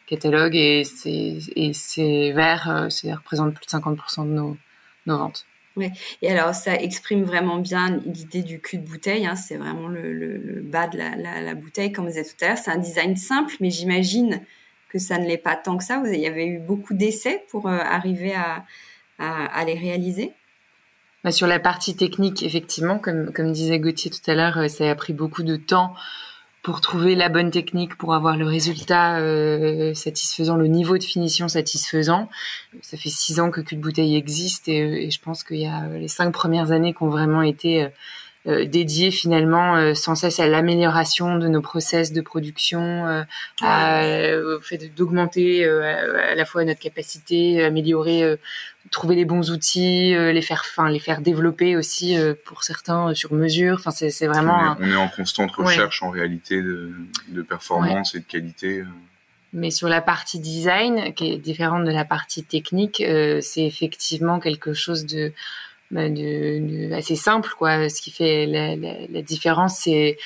[0.07, 4.57] catalogue et ces et ces verres, ça représente plus de 50% de nos
[5.07, 5.47] nos ventes.
[5.77, 5.93] Ouais.
[6.21, 9.25] Et alors, ça exprime vraiment bien l'idée du cul de bouteille.
[9.25, 9.37] Hein.
[9.37, 12.45] C'est vraiment le, le, le, bas de la, la, la bouteille, comme vous avez tout
[12.45, 12.59] à l'heure.
[12.59, 14.43] C'est un design simple, mais j'imagine
[14.91, 15.99] que ça ne l'est pas tant que ça.
[15.99, 18.65] Vous y avait eu beaucoup d'essais pour euh, arriver à,
[19.19, 20.33] à, les réaliser
[21.25, 24.91] bah, Sur la partie technique, effectivement, comme, comme disait Gauthier tout à l'heure, euh, ça
[24.91, 25.95] a pris beaucoup de temps
[26.63, 31.49] pour trouver la bonne technique, pour avoir le résultat euh, satisfaisant, le niveau de finition
[31.49, 32.29] satisfaisant.
[32.83, 36.33] Ça fait six ans que Cul existe et je pense qu'il y a les cinq
[36.33, 37.89] premières années qui ont vraiment été
[38.47, 43.23] euh, dédié finalement euh, sans cesse à l'amélioration de nos process de production, euh,
[43.61, 44.03] à,
[44.37, 48.39] au fait d'augmenter à la fois notre capacité, améliorer,
[48.91, 53.77] trouver les bons outils, les faire, enfin les faire développer aussi pour certains sur mesure.
[53.79, 54.77] Enfin c'est vraiment.
[54.79, 56.93] On est, on est, en constante recherche en réalité de,
[57.29, 58.85] de performance et de qualité.
[59.53, 64.39] Mais sur la partie design, qui est différente de la partie technique, euh, c'est effectivement
[64.39, 65.33] quelque chose de,
[65.91, 67.89] de, de, assez simple, quoi.
[67.89, 70.17] Ce qui fait la, la, la différence, c'est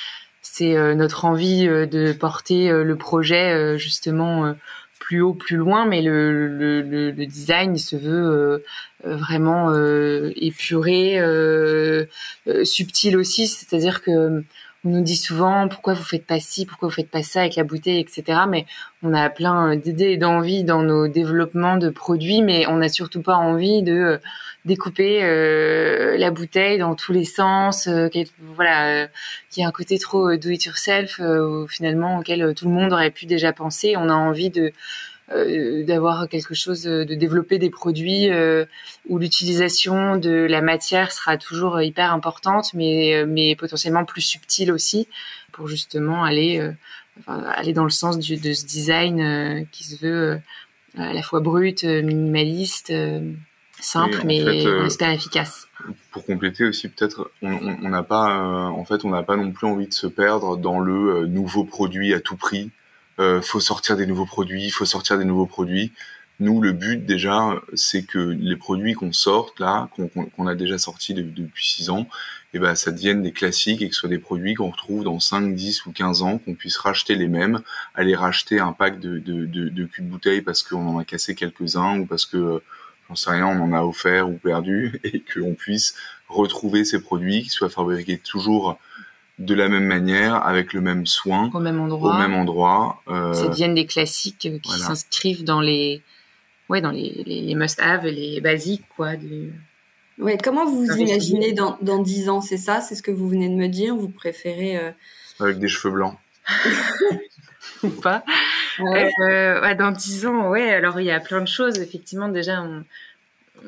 [0.55, 4.55] c'est euh, notre envie euh, de porter euh, le projet justement
[4.99, 8.63] plus haut, plus loin, mais le, le, le design il se veut
[9.03, 9.71] vraiment
[10.35, 11.19] épuré,
[12.63, 14.43] subtil aussi, c'est-à-dire que
[14.83, 17.55] on nous dit souvent pourquoi vous faites pas ci, pourquoi vous faites pas ça avec
[17.55, 18.41] la bouteille, etc.
[18.49, 18.65] Mais
[19.03, 23.21] on a plein d'idées et d'envies dans nos développements de produits, mais on n'a surtout
[23.21, 24.19] pas envie de
[24.65, 28.09] découper euh, la bouteille dans tous les sens, euh,
[28.55, 29.07] voilà, euh,
[29.49, 31.21] qui a un côté trop do it yourself,
[31.69, 33.95] finalement auquel tout le monde aurait pu déjà penser.
[33.97, 34.73] On a envie de
[35.31, 38.65] euh, d'avoir quelque chose, de développer des produits euh,
[39.09, 44.71] où l'utilisation de la matière sera toujours hyper importante, mais, euh, mais potentiellement plus subtile
[44.71, 45.07] aussi,
[45.51, 46.61] pour justement aller,
[47.27, 50.39] aller dans le sens du, de ce design qui se veut
[50.97, 52.93] à la fois brut, minimaliste,
[53.79, 55.67] simple, mais on espère efficace.
[56.11, 59.87] Pour compléter aussi, peut-être, on n'a pas, en fait, on n'a pas non plus envie
[59.87, 62.71] de se perdre dans le nouveau produit à tout prix
[63.19, 65.93] euh, faut sortir des nouveaux produits, faut sortir des nouveaux produits.
[66.41, 69.89] Nous, le but déjà, c'est que les produits qu'on sorte là,
[70.35, 72.07] qu'on a déjà sortis depuis 6 ans,
[72.53, 75.03] et eh ben, ça devienne des classiques et que ce soit des produits qu'on retrouve
[75.05, 77.61] dans 5, 10 ou 15 ans, qu'on puisse racheter les mêmes,
[77.95, 81.05] aller racheter un pack de, de, de, de cul de bouteille parce qu'on en a
[81.05, 82.61] cassé quelques-uns ou parce que,
[83.09, 85.95] j'en sais rien, on en a offert ou perdu et qu'on puisse
[86.27, 88.77] retrouver ces produits qui soient fabriqués toujours
[89.37, 92.15] de la même manière, avec le même soin, au même endroit.
[92.15, 93.01] Au même endroit.
[93.09, 96.01] Euh, ça deviennent des classiques qui s'inscrivent dans les,
[96.69, 99.11] ouais, dans les, les, must-have, les basiques, quoi.
[100.17, 102.79] Ouais, comment vous vous imaginez dans, dans 10 ans, c'est ça?
[102.79, 104.77] C'est ce que vous venez de me dire Vous préférez...
[104.77, 104.91] Euh,
[105.41, 106.17] avec des cheveux blancs.
[107.83, 108.23] Ou pas.
[108.79, 109.11] Ouais.
[109.21, 111.79] Euh, dans 10 ans, ouais, alors il y a plein de choses.
[111.79, 112.83] Effectivement, déjà, on,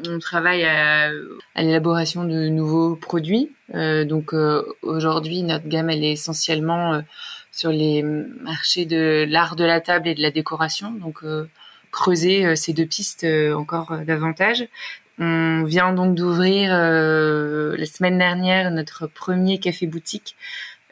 [0.06, 1.12] on travaille à,
[1.56, 3.52] l'élaboration de nouveaux produits.
[3.76, 7.02] Euh, donc euh, aujourd'hui, notre gamme, elle est essentiellement euh,
[7.52, 10.92] sur les marchés de l'art de la table et de la décoration.
[10.92, 11.24] Donc
[11.92, 14.68] creuser ces deux pistes encore davantage.
[15.18, 20.36] On vient donc d'ouvrir la semaine dernière notre premier café boutique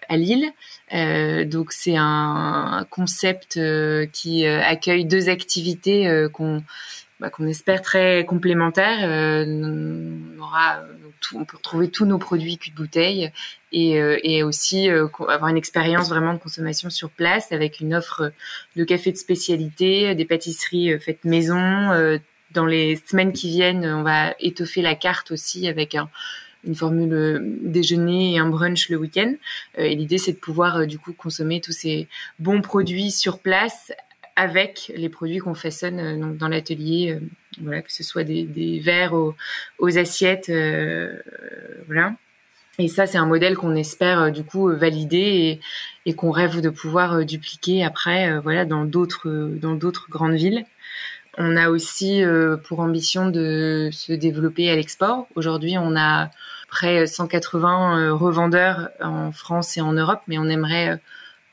[0.09, 0.51] à Lille.
[1.49, 3.59] donc c'est un, concept
[4.11, 6.61] qui accueille deux activités qu'on
[7.21, 8.99] bah, qu'on espère très complémentaires.
[9.03, 9.45] Euh,
[10.37, 10.81] on aura
[11.21, 13.31] tout, on peut retrouver tous nos produits cul de bouteille
[13.71, 17.95] et, euh, et aussi euh, avoir une expérience vraiment de consommation sur place avec une
[17.95, 18.33] offre
[18.75, 22.19] de café de spécialité, des pâtisseries faites maison.
[22.51, 26.09] dans les semaines qui viennent, on va étoffer la carte aussi avec un,
[26.65, 29.33] une formule déjeuner et un brunch le week-end.
[29.77, 32.07] et l'idée, c'est de pouvoir du coup consommer tous ces
[32.39, 33.91] bons produits sur place
[34.35, 37.25] avec les produits qu'on façonne euh, dans l'atelier, euh,
[37.61, 41.15] voilà, que ce soit des, verres aux, assiettes, euh,
[41.87, 42.13] voilà.
[42.77, 45.59] Et ça, c'est un modèle qu'on espère du coup valider et,
[46.05, 50.65] et qu'on rêve de pouvoir dupliquer après, voilà, dans d'autres dans d'autres grandes villes.
[51.37, 52.21] On a aussi
[52.65, 55.25] pour ambition de se développer à l'export.
[55.35, 56.31] Aujourd'hui, on a
[56.67, 60.99] près 180 revendeurs en France et en Europe, mais on aimerait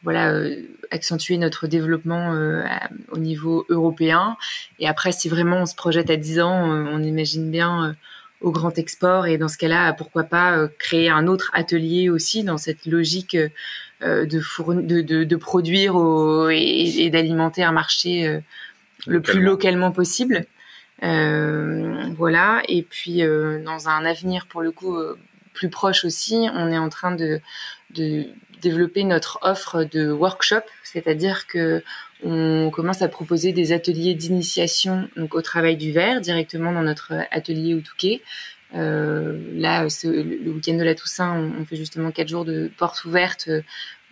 [0.03, 0.57] voilà euh,
[0.91, 2.65] accentuer notre développement euh,
[3.11, 4.37] au niveau européen.
[4.79, 7.97] Et après, si vraiment on se projette à 10 ans, euh, on imagine bien
[8.41, 9.27] au grand export.
[9.27, 13.37] Et dans ce cas-là, pourquoi pas créer un autre atelier aussi dans cette logique
[14.01, 15.95] de, de, de, produire
[16.51, 18.41] et, d'alimenter un marché
[19.07, 20.45] le plus localement possible.
[21.03, 22.63] Voilà.
[22.69, 23.23] Et puis,
[23.65, 24.97] dans un avenir, pour le coup,
[25.53, 27.41] plus proche aussi, on est en train de,
[27.91, 28.27] de
[28.63, 31.83] développer notre offre de workshop, c'est-à-dire que
[32.25, 37.13] on commence à proposer des ateliers d'initiation donc au travail du verre directement dans notre
[37.33, 38.23] atelier au Touquet.
[38.75, 43.49] Euh, là, le week-end de la Toussaint, on, fait justement quatre jours de portes ouvertes.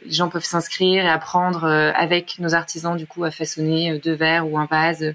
[0.04, 3.98] Les gens peuvent s'inscrire et apprendre euh, avec nos artisans du coup à façonner euh,
[3.98, 5.14] deux verres ou un vase.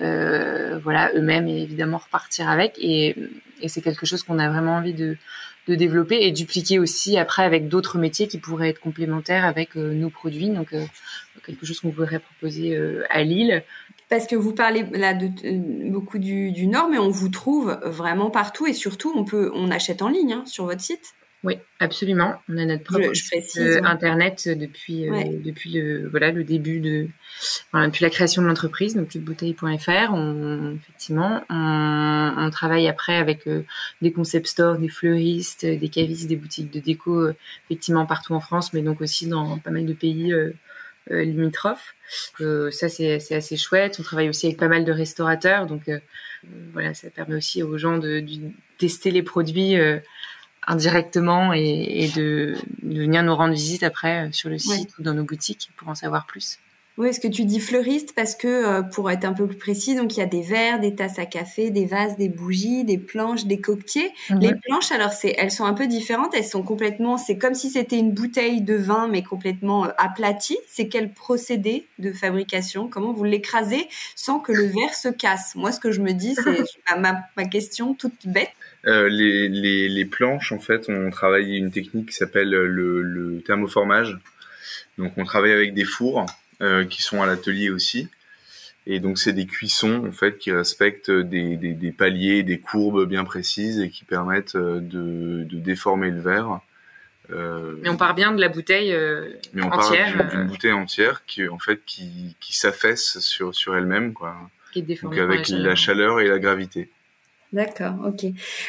[0.00, 2.74] Euh, voilà, eux-mêmes et évidemment repartir avec.
[2.78, 3.16] Et,
[3.62, 5.16] et c'est quelque chose qu'on a vraiment envie de,
[5.68, 9.94] de développer et dupliquer aussi après avec d'autres métiers qui pourraient être complémentaires avec euh,
[9.94, 10.50] nos produits.
[10.50, 10.84] Donc, euh,
[11.44, 13.62] quelque chose qu'on pourrait proposer euh, à Lille.
[14.08, 15.28] Parce que vous parlez là de,
[15.90, 19.70] beaucoup du, du, Nord, mais on vous trouve vraiment partout et surtout on peut, on
[19.70, 21.14] achète en ligne hein, sur votre site.
[21.44, 22.40] Oui, absolument.
[22.48, 27.08] On a notre propre site internet depuis euh, depuis le voilà le début de
[27.72, 30.12] depuis la création de l'entreprise donc bouteille.fr.
[30.12, 33.62] On effectivement on, travaille après avec euh,
[34.00, 38.40] des concept stores, des fleuristes, des cavistes, des boutiques de déco euh, effectivement partout en
[38.40, 40.34] France, mais donc aussi dans pas mal de pays
[41.10, 41.94] limitrophes.
[42.70, 43.98] ça, c'est assez chouette.
[44.00, 45.66] On travaille aussi avec pas mal de restaurateurs.
[45.66, 45.88] Donc,
[46.72, 48.24] voilà, ça permet aussi aux gens de,
[48.78, 49.76] tester les produits
[50.66, 55.70] indirectement et, de, venir nous rendre visite après sur le site ou dans nos boutiques
[55.76, 56.58] pour en savoir plus.
[56.98, 59.94] Oui, est-ce que tu dis fleuriste parce que euh, pour être un peu plus précis,
[59.94, 62.96] donc il y a des verres, des tasses à café, des vases, des bougies, des
[62.96, 64.10] planches, des coquetiers.
[64.30, 64.40] Mhm.
[64.40, 66.34] Les planches, alors c'est, elles sont un peu différentes.
[66.34, 70.56] Elles sont complètement, c'est comme si c'était une bouteille de vin mais complètement euh, aplatie.
[70.68, 72.88] C'est quel procédé de fabrication?
[72.88, 75.54] Comment vous l'écrasez sans que le verre se casse?
[75.54, 76.62] Moi, ce que je me dis, c'est
[76.98, 78.52] ma, ma, question toute bête.
[78.86, 83.40] Euh, les, les, les, planches, en fait, on travaille une technique qui s'appelle le, le
[83.42, 84.18] thermoformage.
[84.98, 86.26] Donc, on travaille avec des fours
[86.62, 88.08] euh, qui sont à l'atelier aussi.
[88.86, 93.04] Et donc c'est des cuissons en fait qui respectent des, des, des, paliers, des courbes
[93.04, 96.60] bien précises et qui permettent euh, de, de déformer le verre.
[97.32, 100.16] Euh, mais on part bien de la bouteille euh, mais on entière.
[100.16, 104.36] part d'une bouteille entière qui en fait qui, qui s'affaisse sur sur elle-même quoi.
[105.02, 106.88] donc avec la chaleur et la gravité.
[107.56, 108.26] D'accord, ok.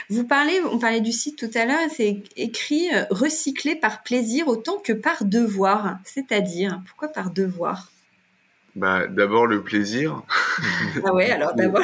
[0.10, 4.48] Vous parlez, on parlait du site tout à l'heure, c'est écrit euh, recycler par plaisir
[4.48, 5.98] autant que par devoir.
[6.06, 7.92] C'est-à-dire, pourquoi par devoir?
[8.78, 10.22] Bah, D'abord le plaisir.
[11.06, 11.84] ah ouais, alors d'abord.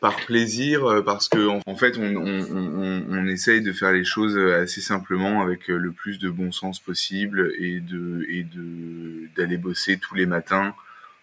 [0.00, 4.36] par plaisir, euh, parce que en fait, on, on, on, essaye de faire les choses
[4.36, 9.98] assez simplement avec le plus de bon sens possible et de et de d'aller bosser
[9.98, 10.74] tous les matins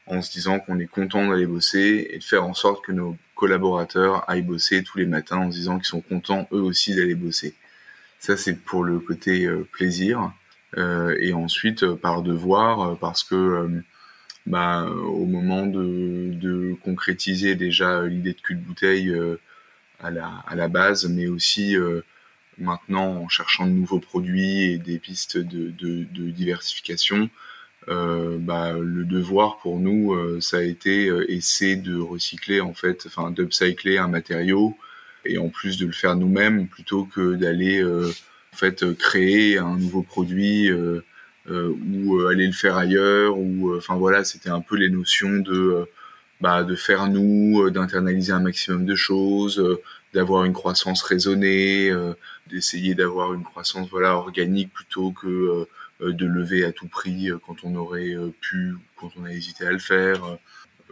[0.07, 3.17] en se disant qu'on est content d'aller bosser et de faire en sorte que nos
[3.35, 7.15] collaborateurs aillent bosser tous les matins en se disant qu'ils sont contents eux aussi d'aller
[7.15, 7.53] bosser.
[8.19, 10.31] Ça c'est pour le côté euh, plaisir
[10.77, 13.69] euh, et ensuite euh, par devoir parce que
[14.45, 19.13] bah, au moment de, de concrétiser déjà l'idée de cul de bouteille
[19.99, 21.75] à la, à la base, mais aussi
[22.59, 27.31] maintenant en cherchant de nouveaux produits et des pistes de, de, de diversification,
[27.87, 32.73] euh, bah, le devoir pour nous, euh, ça a été euh, essayer de recycler en
[32.73, 34.75] fait, enfin d'upcycler un matériau
[35.23, 40.03] et en plus de le faire nous-mêmes plutôt que d'aller en fait créer un nouveau
[40.03, 45.87] produit ou aller le faire ailleurs ou enfin voilà, c'était un peu les notions de
[46.41, 49.63] bah, de faire nous, d'internaliser un maximum de choses,
[50.13, 51.91] d'avoir une croissance raisonnée,
[52.47, 55.65] d'essayer d'avoir une croissance voilà organique plutôt que euh,
[56.01, 59.65] de lever à tout prix euh, quand on aurait euh, pu, quand on a hésité
[59.65, 60.21] à le faire.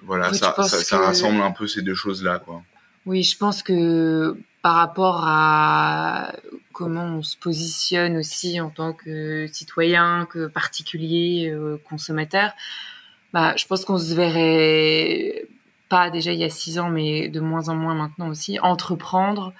[0.01, 2.62] Voilà, ça, ça, rassemble un peu ces deux choses-là, quoi.
[3.06, 6.34] Oui, je pense que par rapport à
[6.72, 11.54] comment on se positionne aussi en tant que citoyen, que particulier,
[11.89, 12.51] consommateur,
[13.34, 15.47] bah, je pense qu'on se verrait
[15.89, 19.54] pas déjà il y a six ans, mais de moins en moins maintenant aussi, entreprendre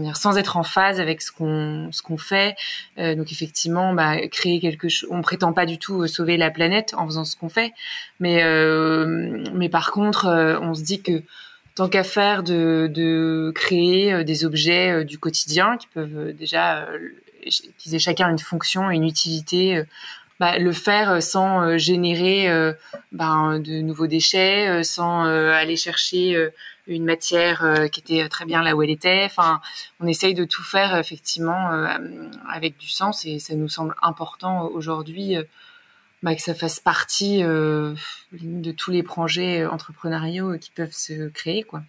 [0.00, 2.56] dire, sans être en phase avec ce qu'on ce qu'on fait.
[2.98, 5.08] Euh, donc effectivement, bah, créer quelque chose.
[5.12, 7.72] On prétend pas du tout euh, sauver la planète en faisant ce qu'on fait,
[8.20, 11.22] mais euh, mais par contre, euh, on se dit que
[11.74, 16.86] tant qu'à faire de, de créer des objets du quotidien qui peuvent déjà
[17.78, 19.82] qu'ils aient chacun une fonction une utilité.
[20.40, 22.48] Bah, le faire sans générer
[23.12, 26.50] bah, de nouveaux déchets, sans aller chercher
[26.86, 29.22] une matière euh, qui était très bien là où elle était.
[29.24, 29.60] Enfin,
[30.00, 31.86] on essaye de tout faire effectivement euh,
[32.48, 35.44] avec du sens et ça nous semble important aujourd'hui euh,
[36.22, 41.82] bah, que ça fasse partie de tous les projets entrepreneuriaux qui peuvent se créer, quoi.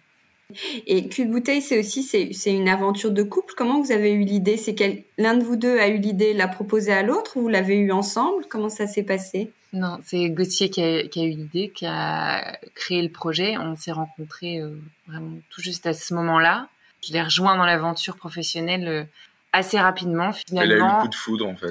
[0.86, 3.54] Et cul bouteille, c'est aussi c'est une aventure de couple.
[3.56, 4.56] Comment vous avez eu l'idée?
[4.56, 4.74] C'est
[5.18, 7.92] l'un de vous deux a eu l'idée, l'a proposé à l'autre, ou vous l'avez eu
[7.92, 8.44] ensemble?
[8.48, 9.52] Comment ça s'est passé?
[9.74, 13.58] Non, c'est Gauthier qui a, eu l'idée, qui a créé le projet.
[13.58, 16.68] On s'est rencontrés euh, vraiment tout juste à ce moment-là.
[17.06, 19.04] Je l'ai rejoint dans l'aventure professionnelle euh,
[19.52, 20.32] assez rapidement.
[20.32, 21.70] Finalement, elle a eu le coup de foudre en fait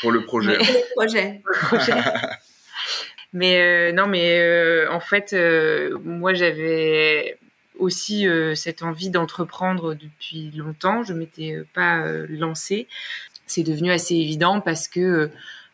[0.00, 0.58] pour le projet.
[0.94, 2.02] Pour le projet.
[3.32, 5.34] Mais euh, non, mais en fait,
[6.04, 7.38] moi j'avais
[7.82, 11.02] aussi euh, cette envie d'entreprendre depuis longtemps.
[11.02, 12.86] Je m'étais euh, pas euh, lancée.
[13.46, 15.30] C'est devenu assez évident parce que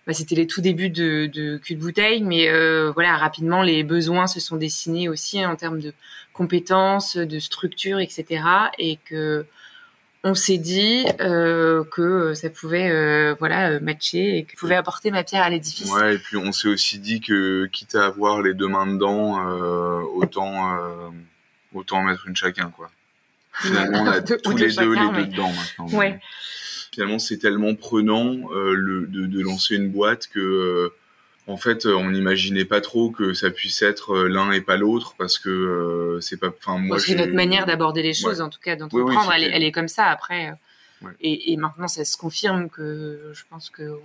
[0.08, 2.48] bah, c'était les tout débuts de, de cul de bouteille, mais
[2.92, 5.92] voilà rapidement les besoins se sont dessinés aussi en termes de
[6.32, 8.42] compétences, de structure, etc.
[8.78, 9.46] Et que
[10.24, 15.44] on s'est dit que ça pouvait voilà matcher et que je pouvais apporter ma pierre
[15.44, 15.92] à l'édifice.
[15.92, 19.38] Ouais, et puis on s'est aussi dit que quitte à avoir les deux mains dedans,
[20.16, 20.74] autant
[21.74, 22.90] autant en mettre une chacun, quoi.
[23.52, 25.98] Finalement, on a tous les deux les deux dedans maintenant.
[25.98, 26.20] Ouais.
[26.98, 30.92] Finalement, c'est tellement prenant euh, le, de, de, lancer une boîte que, euh,
[31.46, 35.14] en fait, euh, on n'imaginait pas trop que ça puisse être l'un et pas l'autre
[35.16, 36.48] parce que c'est pas.
[36.48, 39.32] Enfin, moi, c'est notre manière d'aborder les choses, en tout cas, d'entreprendre.
[39.32, 40.06] elle, elle, est comme ça.
[40.06, 40.52] Après,
[41.20, 44.00] Et, maintenant, ça se confirme que je pense qu'on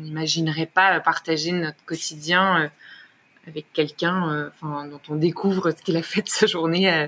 [0.00, 2.72] n'imaginerait pas partager notre quotidien
[3.46, 7.06] avec quelqu'un dont on découvre ce qu'il a fait de sa journée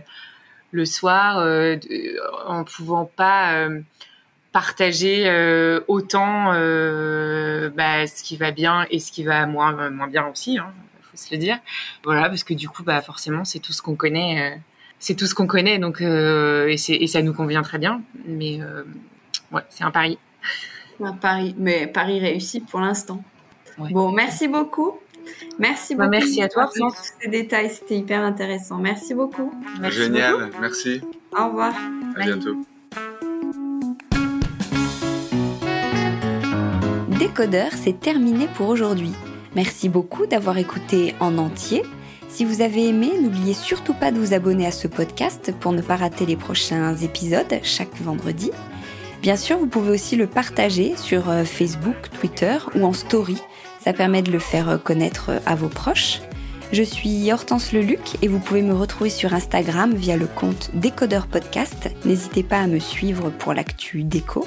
[0.71, 1.45] le soir,
[2.47, 3.69] en pouvant pas
[4.55, 5.29] partager
[5.89, 10.59] autant bah, ce qui va bien et ce qui va moins, moins bien aussi.
[10.59, 10.73] Hein
[11.17, 11.59] se le dire.
[12.05, 14.59] Voilà, parce que du coup, bah forcément, c'est tout ce qu'on connaît, euh,
[14.99, 18.03] c'est tout ce qu'on connaît, donc euh, et, et, ça nous convient très bien.
[18.27, 18.85] Mais euh,
[19.53, 20.19] ouais, c'est un pari.
[21.01, 23.23] Un pari, mais pari réussi pour l'instant.
[23.79, 24.99] Bon, merci beaucoup.
[25.59, 26.19] Merci bah, beaucoup.
[26.19, 26.71] merci à toi.
[26.77, 28.79] Pour tous ces détails, c'était hyper intéressant.
[28.79, 29.53] Merci beaucoup.
[29.89, 31.01] Génial, merci.
[31.37, 31.75] Au revoir.
[32.17, 32.65] À bientôt.
[37.37, 39.11] Décodeur, c'est terminé pour aujourd'hui.
[39.57, 41.83] Merci beaucoup d'avoir écouté en entier.
[42.29, 45.83] Si vous avez aimé, n'oubliez surtout pas de vous abonner à ce podcast pour ne
[45.83, 48.53] pas rater les prochains épisodes chaque vendredi.
[49.21, 53.39] Bien sûr, vous pouvez aussi le partager sur euh, Facebook, Twitter ou en story.
[53.81, 56.21] Ça permet de le faire euh, connaître euh, à vos proches.
[56.73, 61.27] Je suis Hortense Leluc et vous pouvez me retrouver sur Instagram via le compte Décodeur
[61.27, 61.91] Podcast.
[62.05, 64.47] N'hésitez pas à me suivre pour l'actu déco.